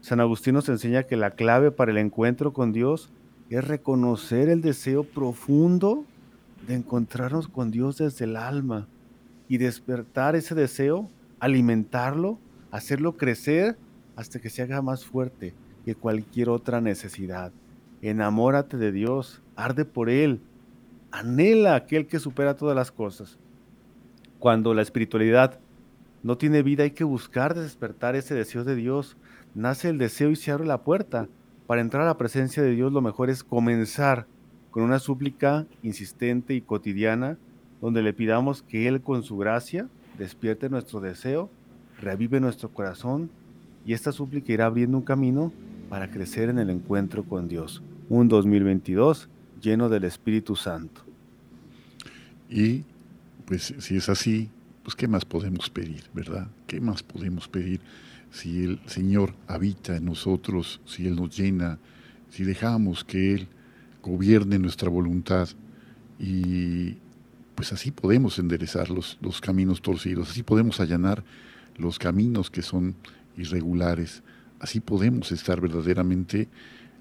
[0.00, 3.10] San Agustín nos enseña que la clave para el encuentro con Dios
[3.50, 6.04] es reconocer el deseo profundo
[6.66, 8.86] de encontrarnos con Dios desde el alma
[9.48, 11.08] y despertar ese deseo,
[11.40, 12.38] alimentarlo,
[12.70, 13.76] hacerlo crecer
[14.14, 15.52] hasta que se haga más fuerte
[15.84, 17.52] que cualquier otra necesidad.
[18.02, 20.40] Enamórate de Dios, arde por Él,
[21.10, 23.38] anhela aquel que supera todas las cosas.
[24.38, 25.58] Cuando la espiritualidad
[26.22, 29.16] no tiene vida, hay que buscar despertar ese deseo de Dios.
[29.54, 31.28] Nace el deseo y se abre la puerta.
[31.70, 34.26] Para entrar a la presencia de Dios lo mejor es comenzar
[34.72, 37.38] con una súplica insistente y cotidiana
[37.80, 39.86] donde le pidamos que Él con su gracia
[40.18, 41.48] despierte nuestro deseo,
[42.00, 43.30] revive nuestro corazón
[43.86, 45.52] y esta súplica irá abriendo un camino
[45.88, 47.84] para crecer en el encuentro con Dios.
[48.08, 49.28] Un 2022
[49.62, 51.02] lleno del Espíritu Santo.
[52.48, 52.82] Y
[53.44, 54.50] pues si es así,
[54.82, 56.48] pues ¿qué más podemos pedir, verdad?
[56.66, 57.80] ¿Qué más podemos pedir
[58.30, 61.78] si el Señor habita en nosotros, si Él nos llena,
[62.30, 63.48] si dejamos que Él
[64.02, 65.48] gobierne nuestra voluntad
[66.18, 66.96] y
[67.54, 71.24] pues así podemos enderezar los, los caminos torcidos, así podemos allanar
[71.76, 72.94] los caminos que son
[73.36, 74.22] irregulares,
[74.60, 76.48] así podemos estar verdaderamente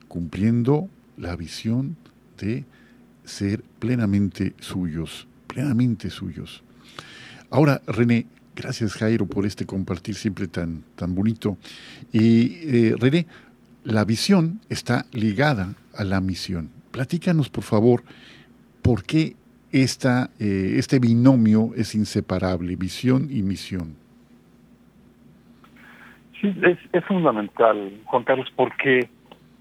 [0.08, 1.96] cumpliendo la visión
[2.38, 2.66] de
[3.24, 6.64] ser plenamente suyos, plenamente suyos.
[7.50, 8.26] Ahora, René,
[8.62, 11.58] gracias Jairo por este compartir siempre tan, tan bonito.
[12.12, 13.26] Y eh, René,
[13.84, 16.70] la visión está ligada a la misión.
[16.92, 18.04] Platícanos, por favor,
[18.82, 19.36] por qué
[19.72, 23.96] esta, eh, este binomio es inseparable, visión y misión.
[26.42, 26.54] Sí,
[26.94, 29.10] es, fundamental, Juan Carlos, porque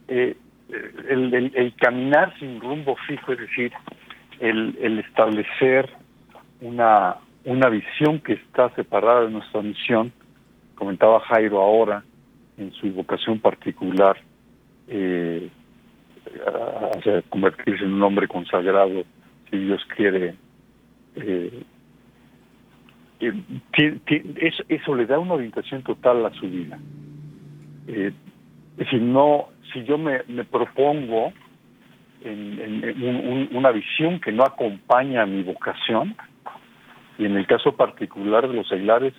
[0.06, 0.36] eh,
[1.08, 3.72] el, el, caminar sin rumbo fijo, es decir,
[4.38, 5.90] el, el establecer
[6.60, 7.16] una,
[7.48, 10.12] una visión que está separada de nuestra misión,
[10.74, 12.04] comentaba Jairo ahora,
[12.58, 14.18] en su vocación particular,
[14.86, 15.48] eh,
[16.94, 19.02] hacia convertirse en un hombre consagrado,
[19.50, 20.34] si Dios quiere.
[21.16, 21.62] Eh,
[23.20, 23.32] eh
[24.68, 26.78] eso, le da una orientación total a su vida.
[27.86, 28.12] Eh,
[28.90, 31.32] si no, si yo me, me propongo
[32.22, 36.14] en, una visión que no acompaña a mi vocación,
[37.18, 39.12] y en el caso particular de los seglares,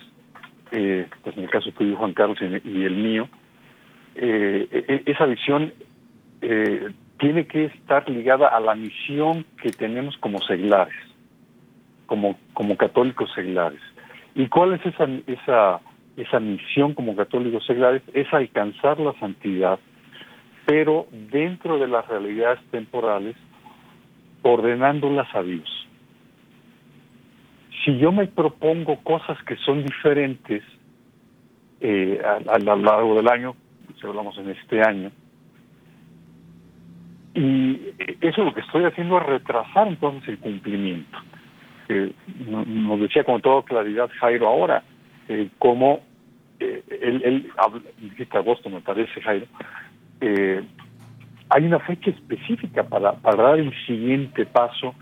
[0.72, 3.28] eh, pues en el caso tuyo, Juan Carlos, y, el mío,
[4.14, 5.72] eh, e, e, esa visión
[6.40, 10.96] eh, tiene que estar ligada a la misión que tenemos como seglares,
[12.06, 13.80] como, como católicos seglares.
[14.34, 15.80] ¿Y cuál es esa, esa,
[16.16, 18.02] esa misión como católicos seglares?
[18.14, 19.78] Es alcanzar la santidad,
[20.64, 23.36] pero dentro de las realidades temporales,
[24.42, 25.89] ordenándolas a Dios
[27.84, 30.62] si yo me propongo cosas que son diferentes
[31.80, 33.56] eh, a, a, lo largo del año,
[34.00, 35.10] si hablamos en este año,
[37.34, 37.80] y
[38.20, 41.18] eso lo que estoy haciendo es retrasar entonces el cumplimiento.
[41.88, 44.82] Eh, nos decía con toda claridad Jairo ahora,
[45.28, 46.00] eh, como
[46.58, 49.46] eh, él, él agosto me parece Jairo,
[50.20, 50.62] eh,
[51.48, 54.94] hay una fecha específica para, para dar el siguiente paso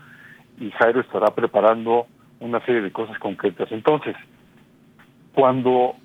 [0.59, 2.07] y Jairo estará preparando
[2.39, 3.71] una serie de cosas concretas.
[3.71, 4.15] Entonces,
[5.33, 5.95] cuando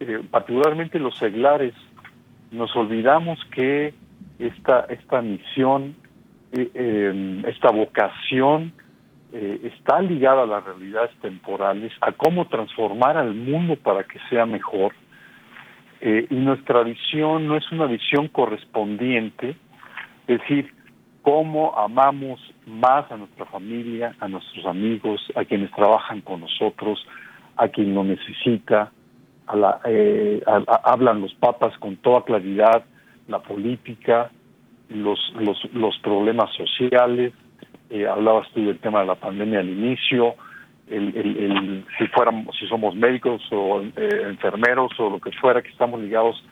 [0.00, 1.74] eh, particularmente los seglares
[2.50, 3.94] nos olvidamos que
[4.38, 5.96] esta, esta misión,
[6.52, 8.72] eh, eh, esta vocación
[9.32, 14.46] eh, está ligada a las realidades temporales, a cómo transformar al mundo para que sea
[14.46, 14.94] mejor.
[16.00, 19.56] Y nuestra visión no es una visión correspondiente,
[20.26, 20.73] es decir,
[21.24, 27.04] cómo amamos más a nuestra familia, a nuestros amigos, a quienes trabajan con nosotros,
[27.56, 28.92] a quien lo necesita,
[29.46, 30.42] a la, eh,
[30.84, 32.84] hablan los papas con toda claridad,
[33.26, 34.30] la política,
[34.90, 37.32] los, los, los problemas sociales,
[37.88, 40.34] eh, hablabas tú del tema de la pandemia al inicio,
[40.90, 45.62] el, el, el, si fuéramos, si somos médicos o eh, enfermeros o lo que fuera,
[45.62, 46.44] que estamos ligados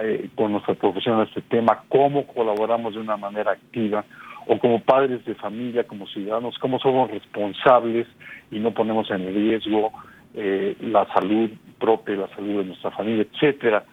[0.00, 4.04] eh, con nuestra profesión este tema, cómo colaboramos de una manera activa,
[4.46, 8.06] o como padres de familia, como ciudadanos, cómo somos responsables
[8.50, 9.92] y no ponemos en riesgo
[10.34, 13.84] eh, la salud propia, la salud de nuestra familia, etcétera.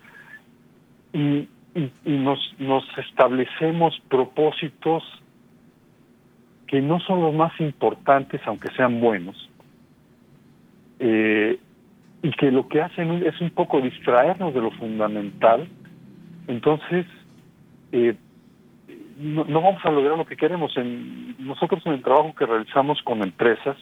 [1.13, 1.47] Y,
[2.05, 5.03] nos establecemos propósitos
[6.67, 9.49] que no son los más importantes, aunque sean buenos,
[10.99, 11.59] eh,
[12.23, 15.67] y que lo que hacen es un poco distraernos de lo fundamental,
[16.47, 17.05] entonces
[17.91, 18.15] eh,
[19.21, 20.75] no, vamos a lograr lo que queremos.
[20.77, 23.77] En, nosotros en el trabajo que realizamos con empresas,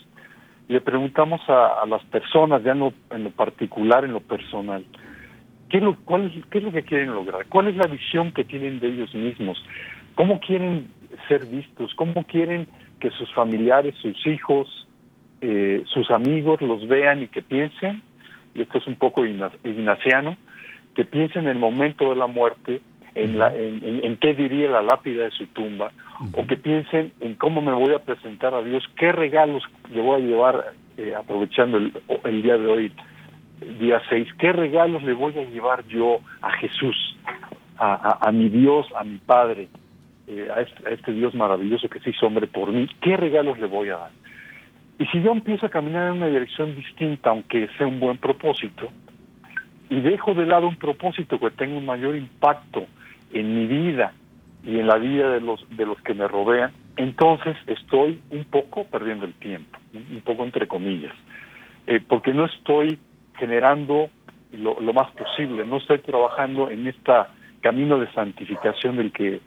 [0.68, 4.86] le preguntamos a, las personas, ya no en lo particular, en lo personal,
[5.70, 7.46] ¿qué es lo, cuál es, ¿qué es lo que quieren lograr?
[7.48, 9.64] ¿Cuál es la visión que tienen de ellos mismos?
[10.16, 10.90] ¿Cómo quieren
[11.28, 11.94] ser vistos?
[11.96, 12.68] ¿Cómo quieren
[13.00, 14.88] que sus familiares, sus hijos,
[15.42, 18.04] eh, sus amigos los vean y que piensen?
[18.54, 20.38] Y esto es un poco ignaciano,
[21.00, 22.82] que piensen en el momento de la muerte,
[23.16, 25.94] en, la, en, en, en, qué diría la lápida de su tumba,
[26.34, 30.22] o que piensen en cómo me voy a presentar a Dios, qué regalos le voy
[30.22, 31.94] a llevar, eh, aprovechando el,
[32.26, 32.92] el, día de hoy,
[33.80, 36.98] día 6, qué regalos le voy a llevar yo a Jesús,
[37.78, 39.70] a, a, a mi Dios, a mi Padre,
[40.28, 43.58] eh, a, este, a, este, Dios maravilloso que se hizo hombre por mí, qué regalos
[43.58, 44.12] le voy a dar.
[45.00, 48.90] Y si yo empiezo a caminar en una dirección distinta, aunque sea un buen propósito,
[49.90, 52.86] y dejo de lado un propósito que tenga un mayor impacto
[53.34, 54.14] en mi vida
[54.64, 58.84] y en la vida de los de los que me rodean, entonces estoy un poco
[58.86, 61.16] perdiendo el tiempo, un poco entre comillas,
[61.88, 63.00] eh, porque no estoy
[63.38, 64.10] generando
[64.52, 67.14] lo, más posible, no estoy trabajando en este
[67.62, 69.42] camino de santificación del que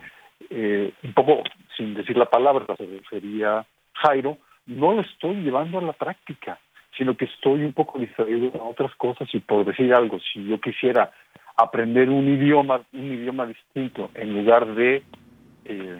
[0.51, 1.43] eh, un poco
[1.77, 3.65] sin decir la palabra se refería
[3.95, 6.59] Jairo, no lo estoy llevando a la práctica,
[6.97, 10.61] sino que estoy un poco distraído a otras cosas y por decir algo, si yo
[10.61, 11.11] quisiera
[11.57, 15.03] aprender un idioma, un idioma distinto, en lugar de,
[15.65, 15.99] eh,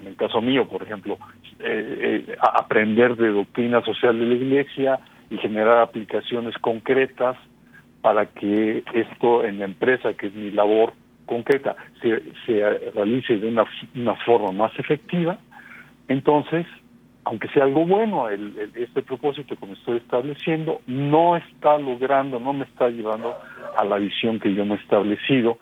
[0.00, 1.18] en el caso mío, por ejemplo,
[1.60, 5.00] eh, eh, aprender de doctrina social de la Iglesia
[5.30, 7.36] y generar aplicaciones concretas
[8.02, 10.92] para que esto en la empresa, que es mi labor
[11.26, 13.64] concreta, se, se realice de una,
[13.94, 15.38] una forma más efectiva,
[16.08, 16.66] entonces
[17.24, 22.52] aunque sea algo bueno, el, este propósito que me estoy estableciendo no está logrando, no
[22.52, 23.34] me está llevando
[23.76, 25.58] a la visión que yo me he establecido,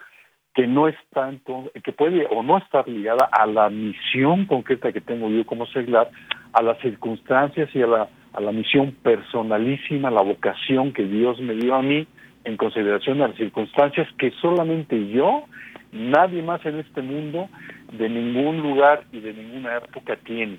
[0.54, 5.00] que no es tanto, que puede o no estar ligada a la misión concreta que
[5.00, 6.10] tengo yo como seglar,
[6.52, 11.54] a las circunstancias y a la, a la misión personalísima, la vocación que Dios me
[11.54, 12.06] dio a mí
[12.44, 15.44] en consideración a las circunstancias que solamente yo,
[15.92, 17.48] nadie más en este mundo,
[17.92, 20.58] de ningún lugar y de ninguna época tiene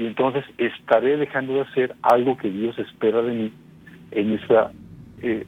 [0.00, 3.52] y entonces estaré dejando de hacer algo que Dios espera de mí
[4.12, 4.72] en esa
[5.20, 5.44] eh,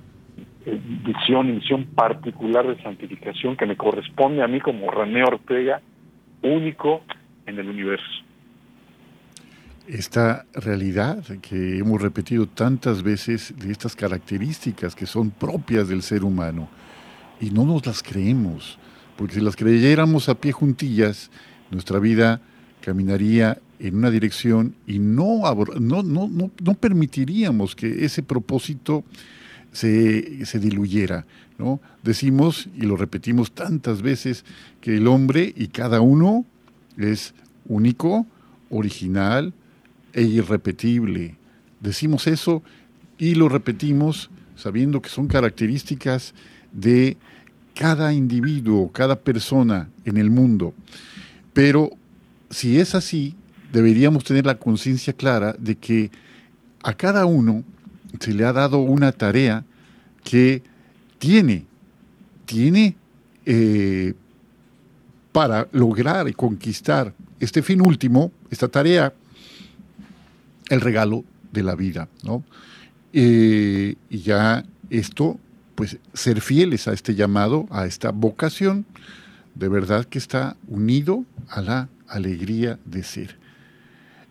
[0.67, 5.81] eh, visión y misión particular de santificación que me corresponde a mí como René Ortega,
[6.43, 7.01] único
[7.47, 8.05] en el universo.
[9.89, 16.25] Esta realidad que hemos repetido tantas veces de estas características que son propias del ser
[16.25, 16.69] humano
[17.41, 18.79] y no nos las creemos,
[19.17, 21.31] porque si las creyéramos a pie juntillas,
[21.71, 22.43] nuestra vida
[22.83, 25.43] caminaría en una dirección y no,
[25.81, 29.03] no, no, no, permitiríamos que ese propósito
[29.73, 31.27] se, se, diluyera.
[31.59, 31.81] ¿no?
[32.05, 34.45] Decimos, y lo repetimos tantas veces,
[34.81, 36.47] que el hombre y cada uno
[36.97, 37.35] es
[37.67, 38.25] único,
[38.71, 39.53] original
[40.13, 41.37] e irrepetible.
[41.81, 42.63] decimos eso
[43.19, 46.35] y lo repetimos sabiendo que son características
[46.73, 47.17] de
[47.75, 50.73] cada individuo, cada persona en el mundo.
[51.53, 51.91] Pero
[52.51, 53.35] si es así,
[53.73, 56.11] deberíamos tener la conciencia clara de que
[56.83, 57.65] a cada uno
[58.21, 59.65] se le ha dado una tarea
[60.23, 60.63] que
[61.19, 61.65] tiene,
[62.45, 62.95] tiene
[63.47, 64.15] eh,
[65.33, 69.13] para lograr y conquistar este fin último, esta tarea,
[70.69, 72.45] el regalo de la vida, ¿no?
[73.13, 75.39] Eh, y ya esto,
[75.75, 78.85] pues ser fieles a este llamado, a esta vocación,
[79.55, 83.42] de verdad que está unido a la alegría de ser.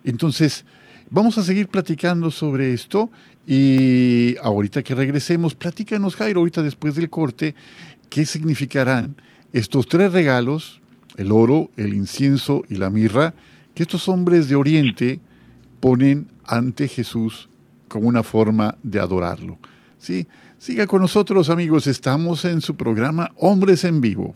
[0.03, 0.65] Entonces,
[1.09, 3.09] vamos a seguir platicando sobre esto
[3.45, 7.55] y ahorita que regresemos, platícanos Jairo, ahorita después del corte,
[8.09, 9.15] qué significarán
[9.53, 10.81] estos tres regalos,
[11.17, 13.33] el oro, el incienso y la mirra,
[13.73, 15.19] que estos hombres de Oriente
[15.79, 17.49] ponen ante Jesús
[17.87, 19.57] como una forma de adorarlo.
[19.97, 20.27] ¿Sí?
[20.57, 24.35] Siga con nosotros amigos, estamos en su programa Hombres en Vivo.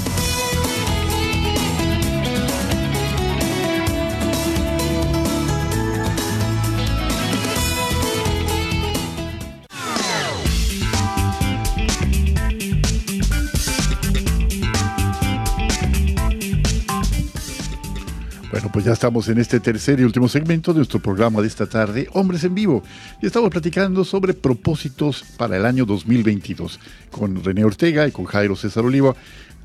[18.71, 22.07] Pues ya estamos en este tercer y último segmento de nuestro programa de esta tarde,
[22.13, 22.83] Hombres en Vivo,
[23.21, 28.55] y estamos platicando sobre propósitos para el año 2022 con René Ortega y con Jairo
[28.55, 29.15] César Oliva,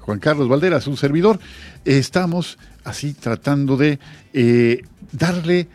[0.01, 1.39] Juan Carlos Valderas, un servidor.
[1.85, 3.99] Estamos así tratando de
[4.33, 4.83] eh,
[5.13, 5.69] darle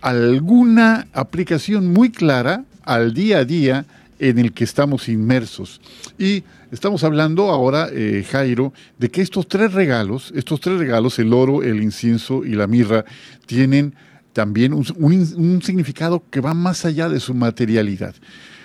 [0.00, 3.84] alguna aplicación muy clara al día a día
[4.18, 5.80] en el que estamos inmersos.
[6.18, 11.32] Y estamos hablando ahora, eh, Jairo, de que estos tres regalos, estos tres regalos, el
[11.32, 13.04] oro, el incienso y la mirra,
[13.46, 13.94] tienen
[14.32, 18.14] también un, un significado que va más allá de su materialidad.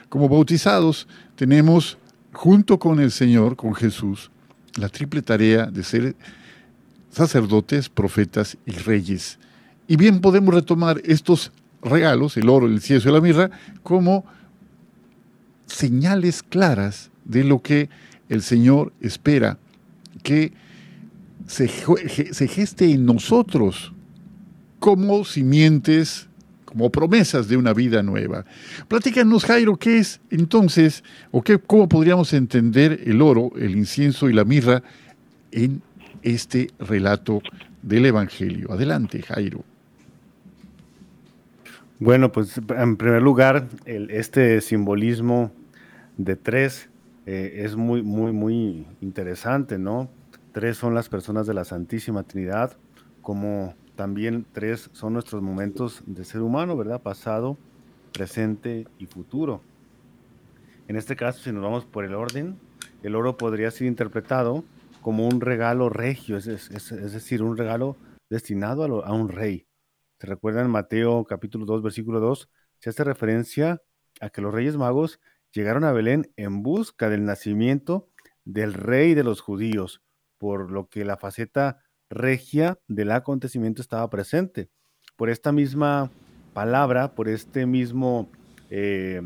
[0.10, 1.98] Como bautizados tenemos,
[2.32, 4.30] junto con el Señor, con Jesús,
[4.76, 6.16] la triple tarea de ser
[7.10, 9.40] sacerdotes, profetas y reyes.
[9.88, 11.52] Y bien podemos retomar estos
[11.82, 13.52] regalos, el oro, el incienso y la mirra,
[13.84, 14.26] como
[15.74, 17.90] señales claras de lo que
[18.30, 19.58] el Señor espera
[20.24, 20.54] que
[21.48, 23.92] se, geste en nosotros
[24.80, 26.28] como simientes,
[26.66, 28.46] como promesas de una vida nueva.
[28.88, 34.34] Platícanos, Jairo, ¿qué es entonces, o qué, cómo podríamos entender el oro, el incienso y
[34.34, 34.84] la mirra
[35.52, 35.82] en
[36.22, 37.42] este relato
[37.82, 38.72] del Evangelio?
[38.72, 39.64] Adelante, Jairo.
[42.00, 45.52] Bueno, pues en primer lugar, este simbolismo
[46.18, 46.90] de tres
[47.26, 50.10] eh, es muy, muy, muy interesante, ¿no?
[50.52, 52.78] Tres son las personas de la Santísima Trinidad,
[53.22, 57.02] como también tres son nuestros momentos de ser humano, ¿verdad?
[57.02, 57.58] Pasado,
[58.12, 59.62] presente y futuro.
[60.88, 62.60] En este caso, si nos vamos por el orden,
[63.04, 64.64] el oro podría ser interpretado
[65.02, 67.98] como un regalo regio, es, decir, un regalo
[68.30, 69.68] destinado a, un rey.
[70.20, 72.50] ¿Se recuerdan Mateo capítulo 2, versículo 2?
[72.80, 73.82] Se hace referencia
[74.22, 75.20] a que los reyes magos
[75.54, 78.10] llegaron a Belén en busca del nacimiento
[78.44, 80.02] del rey de los judíos,
[80.38, 81.80] por lo que la faceta
[82.10, 84.70] regia del acontecimiento estaba presente.
[85.16, 86.12] Por esta misma
[86.54, 88.30] palabra, por este mismo
[88.70, 89.22] eh,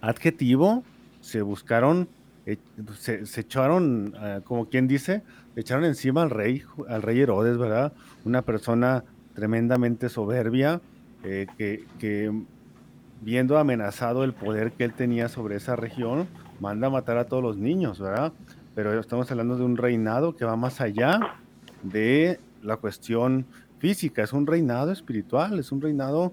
[0.00, 0.84] adjetivo,
[1.20, 2.08] se buscaron,
[2.46, 2.58] eh,
[2.98, 5.22] se, echaron, eh, como quien dice,
[5.56, 7.92] echaron encima al rey, al rey Herodes, ¿verdad?
[8.24, 9.04] Una persona
[9.34, 10.80] tremendamente soberbia,
[11.22, 12.32] que, que
[13.22, 16.26] viendo amenazado el poder que él tenía sobre esa región,
[16.60, 18.32] manda a matar a todos los niños, ¿verdad?
[18.74, 21.36] Pero estamos hablando de un reinado que va más allá
[21.82, 23.46] de la cuestión
[23.78, 26.32] física, es un reinado espiritual, es un reinado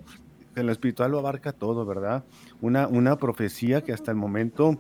[0.54, 2.24] que en lo espiritual lo abarca todo, ¿verdad?
[2.62, 4.78] Una, una profecía que hasta el momento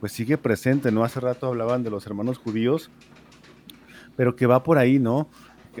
[0.00, 1.04] pues sigue presente, ¿no?
[1.04, 2.90] Hace rato hablaban de los hermanos judíos,
[4.16, 5.28] pero que va por ahí, ¿no?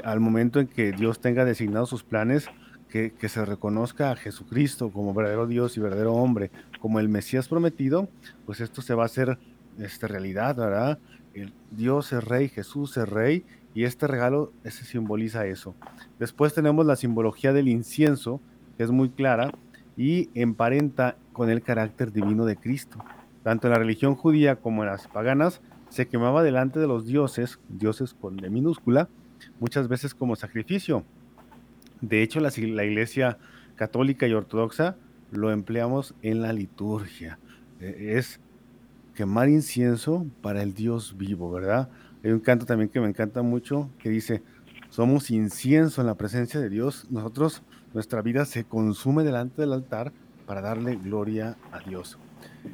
[0.04, 2.48] Al momento en que Dios tenga designados sus planes,
[2.92, 8.08] que, se reconozca a Jesucristo como verdadero Dios y verdadero hombre, como el Mesías prometido,
[8.44, 9.38] pues esto se va a hacer
[9.78, 10.98] esta realidad, ¿verdad?
[11.32, 15.74] El Dios es rey, Jesús es rey, y este regalo ese simboliza eso.
[16.18, 18.42] Después tenemos la simbología del incienso,
[18.76, 19.52] que es muy clara
[19.96, 22.98] y emparenta con el carácter divino de Cristo.
[23.42, 27.58] Tanto en la religión judía como en las paganas se quemaba delante de los dioses,
[27.70, 29.08] dioses con minúscula,
[29.60, 31.04] muchas veces como sacrificio.
[32.02, 32.50] De hecho, la,
[32.84, 33.38] iglesia
[33.76, 34.96] católica y ortodoxa
[35.30, 37.38] lo empleamos en la liturgia.
[37.80, 38.40] E, es
[39.14, 41.88] quemar incienso para el Dios vivo, ¿verdad?
[42.24, 44.42] Hay un canto también que me encanta mucho que dice,
[44.90, 47.62] somos incienso en la presencia de Dios, nosotros,
[47.94, 50.12] nuestra vida se consume delante del altar
[50.46, 52.18] para darle gloria a Dios.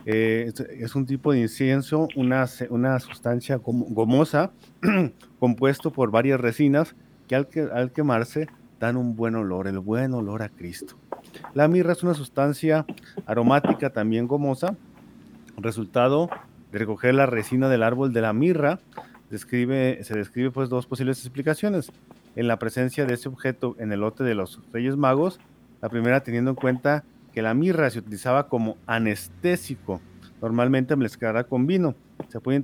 [0.06, 4.52] Eh, es, un tipo de incienso, una, una sustancia gomosa
[5.38, 6.94] compuesto por varias resinas
[7.26, 8.48] que al quemarse
[8.80, 10.96] dan un buen olor, el buen olor a Cristo.
[11.54, 12.86] La mirra es una sustancia
[13.26, 14.76] aromática también gomosa,
[15.56, 16.30] resultado
[16.72, 18.78] de recoger la resina del árbol de la mirra,
[19.30, 21.92] describe, se describe pues dos posibles explicaciones.
[22.36, 25.40] En la presencia de ese objeto en el lote de los Reyes Magos,
[25.80, 30.00] la primera teniendo en cuenta que la mirra se utilizaba como anestésico,
[30.40, 31.94] normalmente mezclada con vino.
[32.28, 32.62] Se puede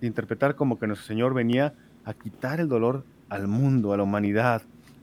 [0.00, 4.62] interpretar como que nuestro Señor venía a quitar el dolor al mundo, a la humanidad.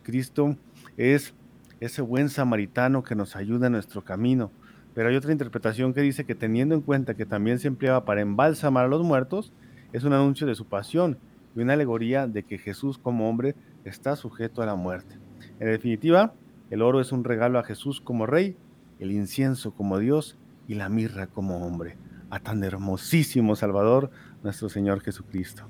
[0.10, 0.58] Cristo
[0.98, 1.36] es
[1.80, 4.52] ese buen samaritano que nos ayuda en nuestro camino.
[4.96, 8.22] Pero hay otra interpretación que dice que teniendo en cuenta que también se empleaba para
[8.22, 9.54] embalsamar a los muertos,
[9.94, 11.20] es un anuncio de su pasión
[11.56, 13.56] y una alegoría de que Jesús como hombre
[13.86, 15.16] está sujeto a la muerte.
[15.60, 16.34] En definitiva,
[16.72, 18.58] el oro es un regalo a Jesús como rey,
[19.00, 20.38] el incienso como Dios
[20.68, 21.98] y la mirra como hombre,
[22.32, 24.10] a tan hermosísimo Salvador,
[24.44, 25.64] nuestro Señor Jesucristo.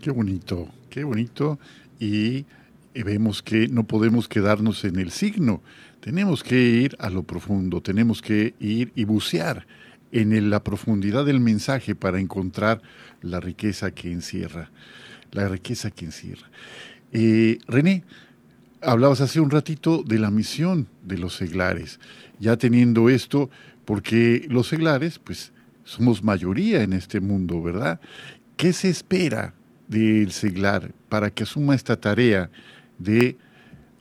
[0.00, 1.58] Qué bonito, qué bonito.
[1.98, 2.46] Y
[2.94, 5.62] vemos que no podemos quedarnos en el signo,
[6.00, 9.66] tenemos que ir a lo profundo, tenemos que ir y bucear
[10.12, 12.82] en la profundidad del mensaje para encontrar
[13.22, 14.70] la riqueza que encierra,
[15.30, 16.50] la riqueza que encierra.
[17.12, 18.04] Eh, René,
[18.80, 22.00] hablabas hace un ratito de la misión de los seglares,
[22.38, 23.50] ya teniendo esto,
[23.84, 25.52] porque los seglares, pues,
[25.84, 28.00] somos mayoría en este mundo, ¿verdad?
[28.56, 29.54] ¿Qué se espera
[29.88, 32.50] del seglar para que asuma esta tarea
[33.00, 33.36] de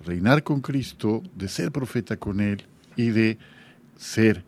[0.05, 2.63] reinar con Cristo, de ser profeta con Él
[2.95, 3.37] y de
[3.95, 4.43] ser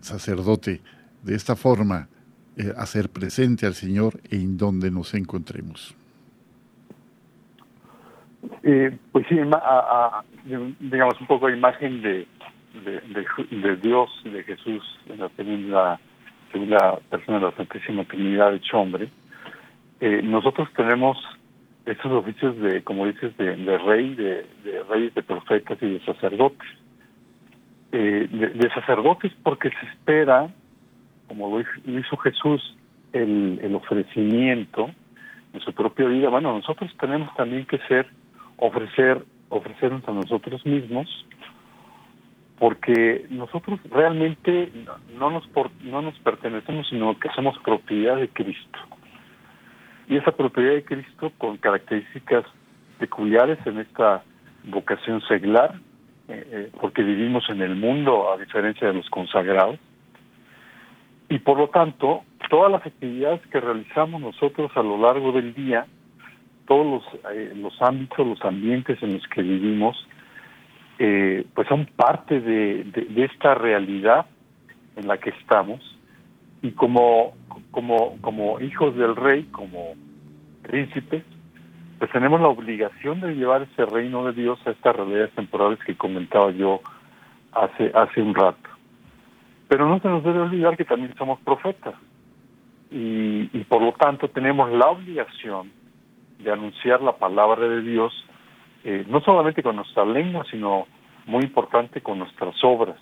[0.00, 0.80] sacerdote,
[1.22, 2.08] de esta forma
[2.56, 5.96] eh, hacer presente al Señor en donde nos encontremos.
[8.62, 9.36] Eh, pues sí,
[10.80, 12.26] digamos un poco imagen de,
[12.84, 15.98] de, Dios, de Jesús, en la
[16.52, 19.08] segunda persona de la Santísima Trinidad hecho hombre.
[20.00, 21.16] Eh, nosotros tenemos
[21.86, 26.68] estos oficios de, como dices, de, rey, de, de, reyes, de profetas y de sacerdotes.
[27.92, 30.48] Eh, de, sacerdotes porque se espera,
[31.28, 32.76] como lo hizo Jesús,
[33.12, 34.90] el, el ofrecimiento
[35.52, 36.28] en su propia vida.
[36.28, 38.06] Bueno, nosotros tenemos también que ser,
[38.56, 41.08] ofrecer, ofrecernos a nosotros mismos,
[42.58, 44.72] porque nosotros realmente
[45.16, 45.48] no nos,
[45.84, 48.78] no nos pertenecemos, sino que somos propiedad de Cristo
[50.08, 52.44] y esa propiedad de Cristo con características
[52.98, 54.22] peculiares en esta
[54.64, 55.74] vocación seglar,
[56.28, 59.78] eh, eh, porque vivimos en el mundo a diferencia de los consagrados,
[61.28, 65.86] y por lo tanto, todas las actividades que realizamos nosotros a lo largo del día,
[66.66, 69.96] todos los, eh, los ámbitos, los ambientes en los que vivimos,
[70.98, 74.24] pues son parte de, de esta realidad
[74.96, 75.80] en la que estamos,
[76.62, 77.34] y como
[77.70, 79.94] como, como hijos del rey, como
[80.62, 81.24] príncipes,
[81.98, 85.96] pues tenemos la obligación de llevar ese reino de Dios a estas realidades temporales que
[85.96, 86.80] comentaba yo
[87.52, 88.68] hace, hace un rato.
[89.68, 91.94] Pero no se nos debe olvidar que también somos profetas
[92.90, 95.72] y, y por lo tanto tenemos la obligación
[96.38, 98.12] de anunciar la palabra de Dios,
[98.84, 100.86] eh, no solamente con nuestra lengua, sino
[101.26, 102.98] muy importante con nuestras obras.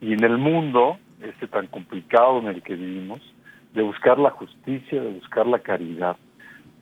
[0.00, 3.20] Y en el mundo, este tan complicado en el que vivimos,
[3.74, 6.16] de buscar la justicia, de buscar la caridad,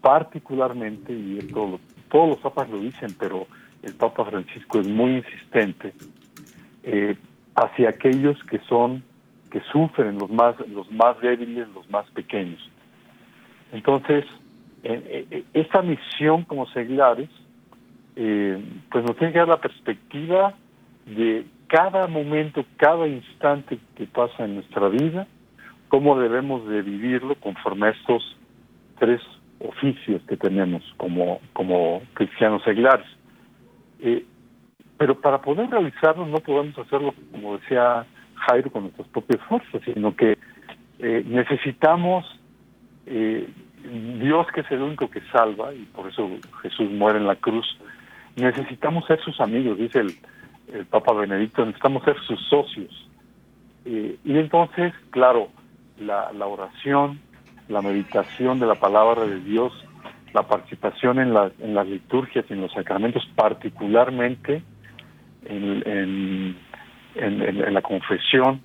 [0.01, 1.81] particularmente, y esto
[2.11, 3.47] todos los papas lo dicen, pero
[3.83, 5.93] el Papa Francisco es muy insistente,
[6.83, 7.17] eh,
[7.55, 9.03] hacia aquellos que son,
[9.51, 12.61] que sufren, los más, los más débiles, los más pequeños.
[13.73, 14.25] Entonces,
[15.53, 17.29] esta misión como seglares,
[18.17, 20.55] eh, pues nos tiene que dar la perspectiva
[21.07, 25.27] de cada momento, cada instante que pasa en nuestra vida,
[25.89, 28.37] cómo debemos de vivirlo conforme a estos
[28.99, 29.21] tres
[29.61, 33.07] oficios que tenemos como, como cristianos seglares.
[34.01, 34.25] Eh,
[34.97, 40.15] pero para poder realizarlo no podemos hacerlo, como decía Jairo, con nuestras propias fuerzas, sino
[40.15, 40.37] que
[40.99, 42.25] eh, necesitamos
[43.07, 43.49] eh,
[44.21, 46.29] Dios que es el único que salva, y por eso
[46.63, 47.79] Jesús muere en la cruz,
[48.37, 50.13] necesitamos ser sus amigos, dice el,
[50.73, 53.09] el Papa Benedicto, necesitamos ser sus socios.
[53.85, 55.49] y entonces, claro,
[56.01, 57.21] la, oración,
[57.69, 59.73] la meditación de la palabra de Dios,
[60.33, 64.63] la participación en, la, en las liturgias y en los sacramentos, particularmente
[65.45, 66.57] en,
[67.15, 68.61] en, la confesión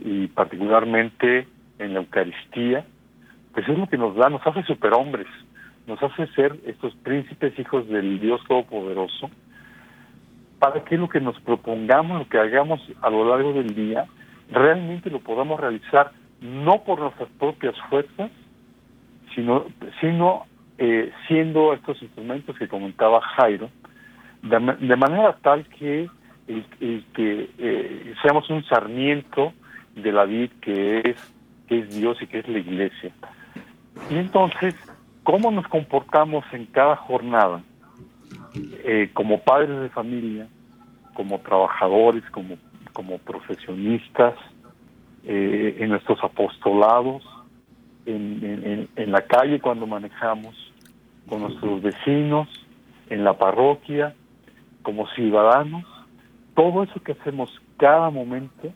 [0.00, 1.46] y particularmente
[1.78, 2.84] en la Eucaristía,
[3.52, 5.26] pues es lo que nos da, nos hace superhombres,
[5.86, 9.30] nos hace ser estos príncipes hijos del Dios Todopoderoso,
[10.58, 14.06] para que lo que nos propongamos, lo que hagamos a lo largo del día,
[14.50, 16.12] realmente lo podamos realizar
[16.46, 18.30] no por nuestras propias fuerzas,
[19.34, 19.66] sino,
[20.78, 23.70] eh, siendo estos instrumentos que comentaba Jairo,
[24.42, 26.08] de, manera tal que,
[26.46, 29.52] que eh, seamos un sarmiento
[29.94, 31.34] de la es,
[31.68, 33.12] que es Dios y que es la iglesia.
[34.10, 34.74] Y entonces,
[35.22, 37.62] ¿cómo nos comportamos en cada jornada
[38.84, 40.46] eh, como padres de familia,
[41.14, 42.56] como trabajadores, como,
[42.92, 44.34] como profesionistas,
[45.26, 47.22] eh, en nuestros apostolados,
[48.06, 50.54] en, la calle cuando manejamos,
[51.28, 52.48] con nuestros vecinos,
[53.10, 54.14] en la parroquia,
[54.82, 55.84] como ciudadanos.
[56.54, 58.72] Todo eso que hacemos cada momento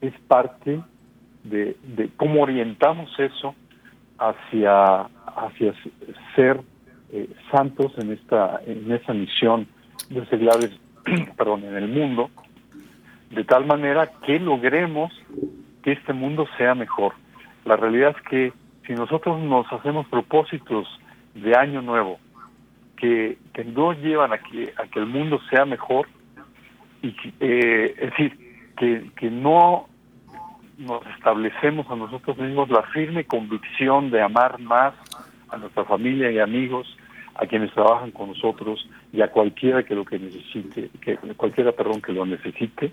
[0.00, 0.80] es parte
[1.44, 3.54] de, de cómo orientamos eso
[4.18, 5.74] hacia, hacia
[6.36, 6.60] ser
[7.12, 9.66] eh, santos en esta en esa misión
[10.08, 10.70] de seglares
[11.36, 12.30] perdón en el mundo
[13.30, 15.12] de tal manera que logremos
[15.82, 17.14] que este mundo sea mejor.
[17.64, 18.52] La realidad es que
[18.86, 20.86] si nosotros nos hacemos propósitos
[21.34, 22.18] de año nuevo
[22.96, 26.08] que, que no llevan a que, a que el mundo sea mejor,
[27.02, 28.38] y eh, es decir,
[28.76, 29.88] que, que no
[30.78, 34.94] nos establecemos a nosotros mismos la firme convicción de amar más
[35.48, 36.96] a nuestra familia y amigos,
[37.34, 42.00] a quienes trabajan con nosotros y a cualquiera que lo que necesite, que cualquiera perdón
[42.00, 42.92] que lo necesite,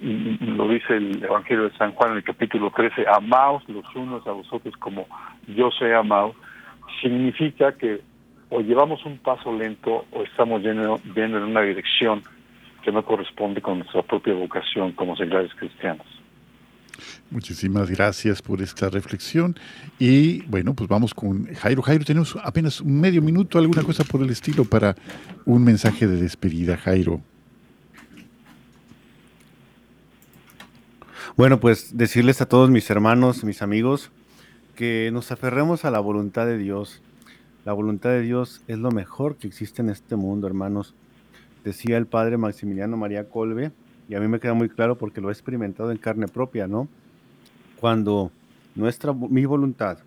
[0.00, 4.32] lo dice el Evangelio de San Juan en el capítulo 13, amaos los unos a
[4.32, 5.06] vosotros como
[5.48, 6.34] yo soy amado,
[7.00, 8.00] significa que
[8.48, 12.22] o llevamos un paso lento o estamos yendo, en una dirección
[12.82, 16.06] que no corresponde con nuestra propia vocación como seglares cristianos.
[17.30, 19.56] Muchísimas gracias por esta reflexión.
[19.98, 21.82] Y bueno, pues vamos con Jairo.
[21.82, 24.94] Jairo, tenemos apenas un medio minuto, alguna cosa por el estilo para
[25.44, 27.20] un mensaje de despedida, Jairo.
[31.36, 34.10] Bueno, pues decirles a todos mis hermanos, mis amigos,
[34.74, 37.02] que nos aferremos a la voluntad de Dios.
[37.66, 40.94] La voluntad de Dios es lo mejor que existe en este mundo, hermanos.
[41.62, 43.70] Decía el padre Maximiliano María Colbe,
[44.08, 46.88] y a mí me queda muy claro porque lo he experimentado en carne propia, ¿no?
[47.78, 48.32] Cuando
[48.74, 49.98] nuestra, mi voluntad,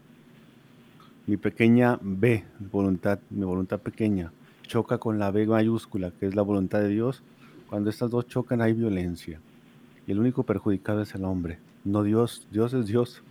[1.28, 4.32] mi pequeña B, voluntad, mi voluntad pequeña,
[4.64, 7.22] choca con la B mayúscula, que es la voluntad de Dios,
[7.70, 9.40] cuando estas dos chocan hay violencia
[10.10, 12.48] y el único perjudicado es el hombre, no Dios.
[12.52, 13.22] Dios es Dios.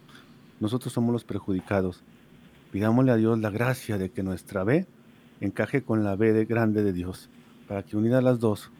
[0.60, 2.04] Nosotros somos los perjudicados.
[2.70, 4.86] Pidámosle a Dios la gracia de que nuestra B
[5.40, 7.30] encaje con la B de grande de Dios,
[7.66, 8.70] para que unidas las dos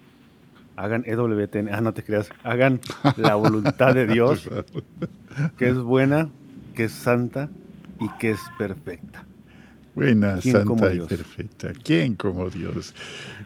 [0.77, 2.79] hagan EWTN, ah, no te creas, hagan
[3.17, 4.49] la voluntad de Dios,
[5.59, 6.31] que es buena,
[6.77, 7.51] que es santa
[7.99, 9.28] y que es perfecta.
[9.99, 11.73] Buena, santa y perfecta.
[11.83, 12.95] ¿Quién como Dios?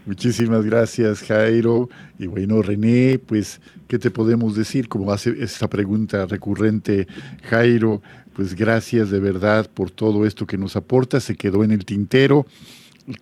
[0.04, 1.88] Muchísimas gracias, Jairo.
[2.18, 4.86] Y bueno, René, pues, ¿qué te podemos decir?
[4.86, 7.06] Como hace esta pregunta recurrente,
[7.44, 8.02] Jairo,
[8.34, 11.20] pues gracias de verdad por todo esto que nos aporta.
[11.20, 12.44] Se quedó en el tintero.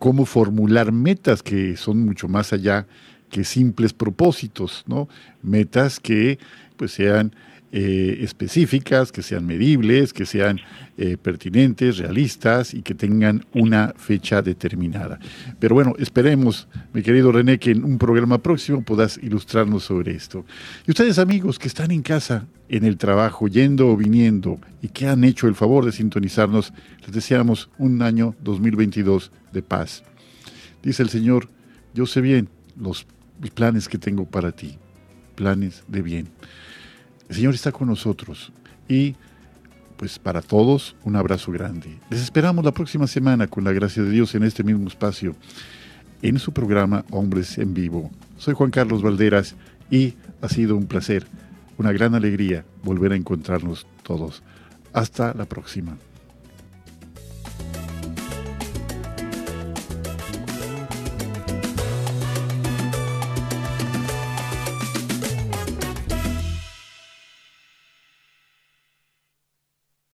[0.01, 2.89] Cómo formular metas que son mucho más allá
[3.31, 5.09] que simples propósitos, ¿no?
[5.41, 6.41] Metas que
[6.77, 7.33] pues sean
[7.73, 10.59] eh, específicas, que sean medibles, que sean
[10.99, 15.21] eh, pertinentes, realistas y que tengan una fecha determinada.
[15.61, 20.45] Pero bueno, esperemos, mi querido René, que en un programa próximo puedas ilustrarnos sobre esto.
[20.85, 25.07] Y ustedes amigos que están en casa, en el trabajo, yendo o viniendo y que
[25.07, 30.03] han hecho el favor de sintonizarnos, les deseamos un año 2022 de paz.
[30.83, 31.49] Dice el Señor,
[31.95, 33.07] yo sé bien los
[33.55, 34.77] planes que tengo para ti,
[35.37, 36.29] planes de bien.
[37.31, 38.53] El Señor está con nosotros
[38.89, 39.15] y
[39.97, 41.97] pues para todos un abrazo grande.
[42.11, 45.37] Les esperamos la próxima semana con la gracia de Dios en este mismo espacio,
[46.23, 48.11] en su programa Hombres en Vivo.
[48.37, 49.55] Soy Juan Carlos Valderas
[49.93, 51.25] y ha sido un placer
[51.79, 54.43] una gran alegría volver a encontrarnos todos.
[54.93, 55.97] Hasta la próxima.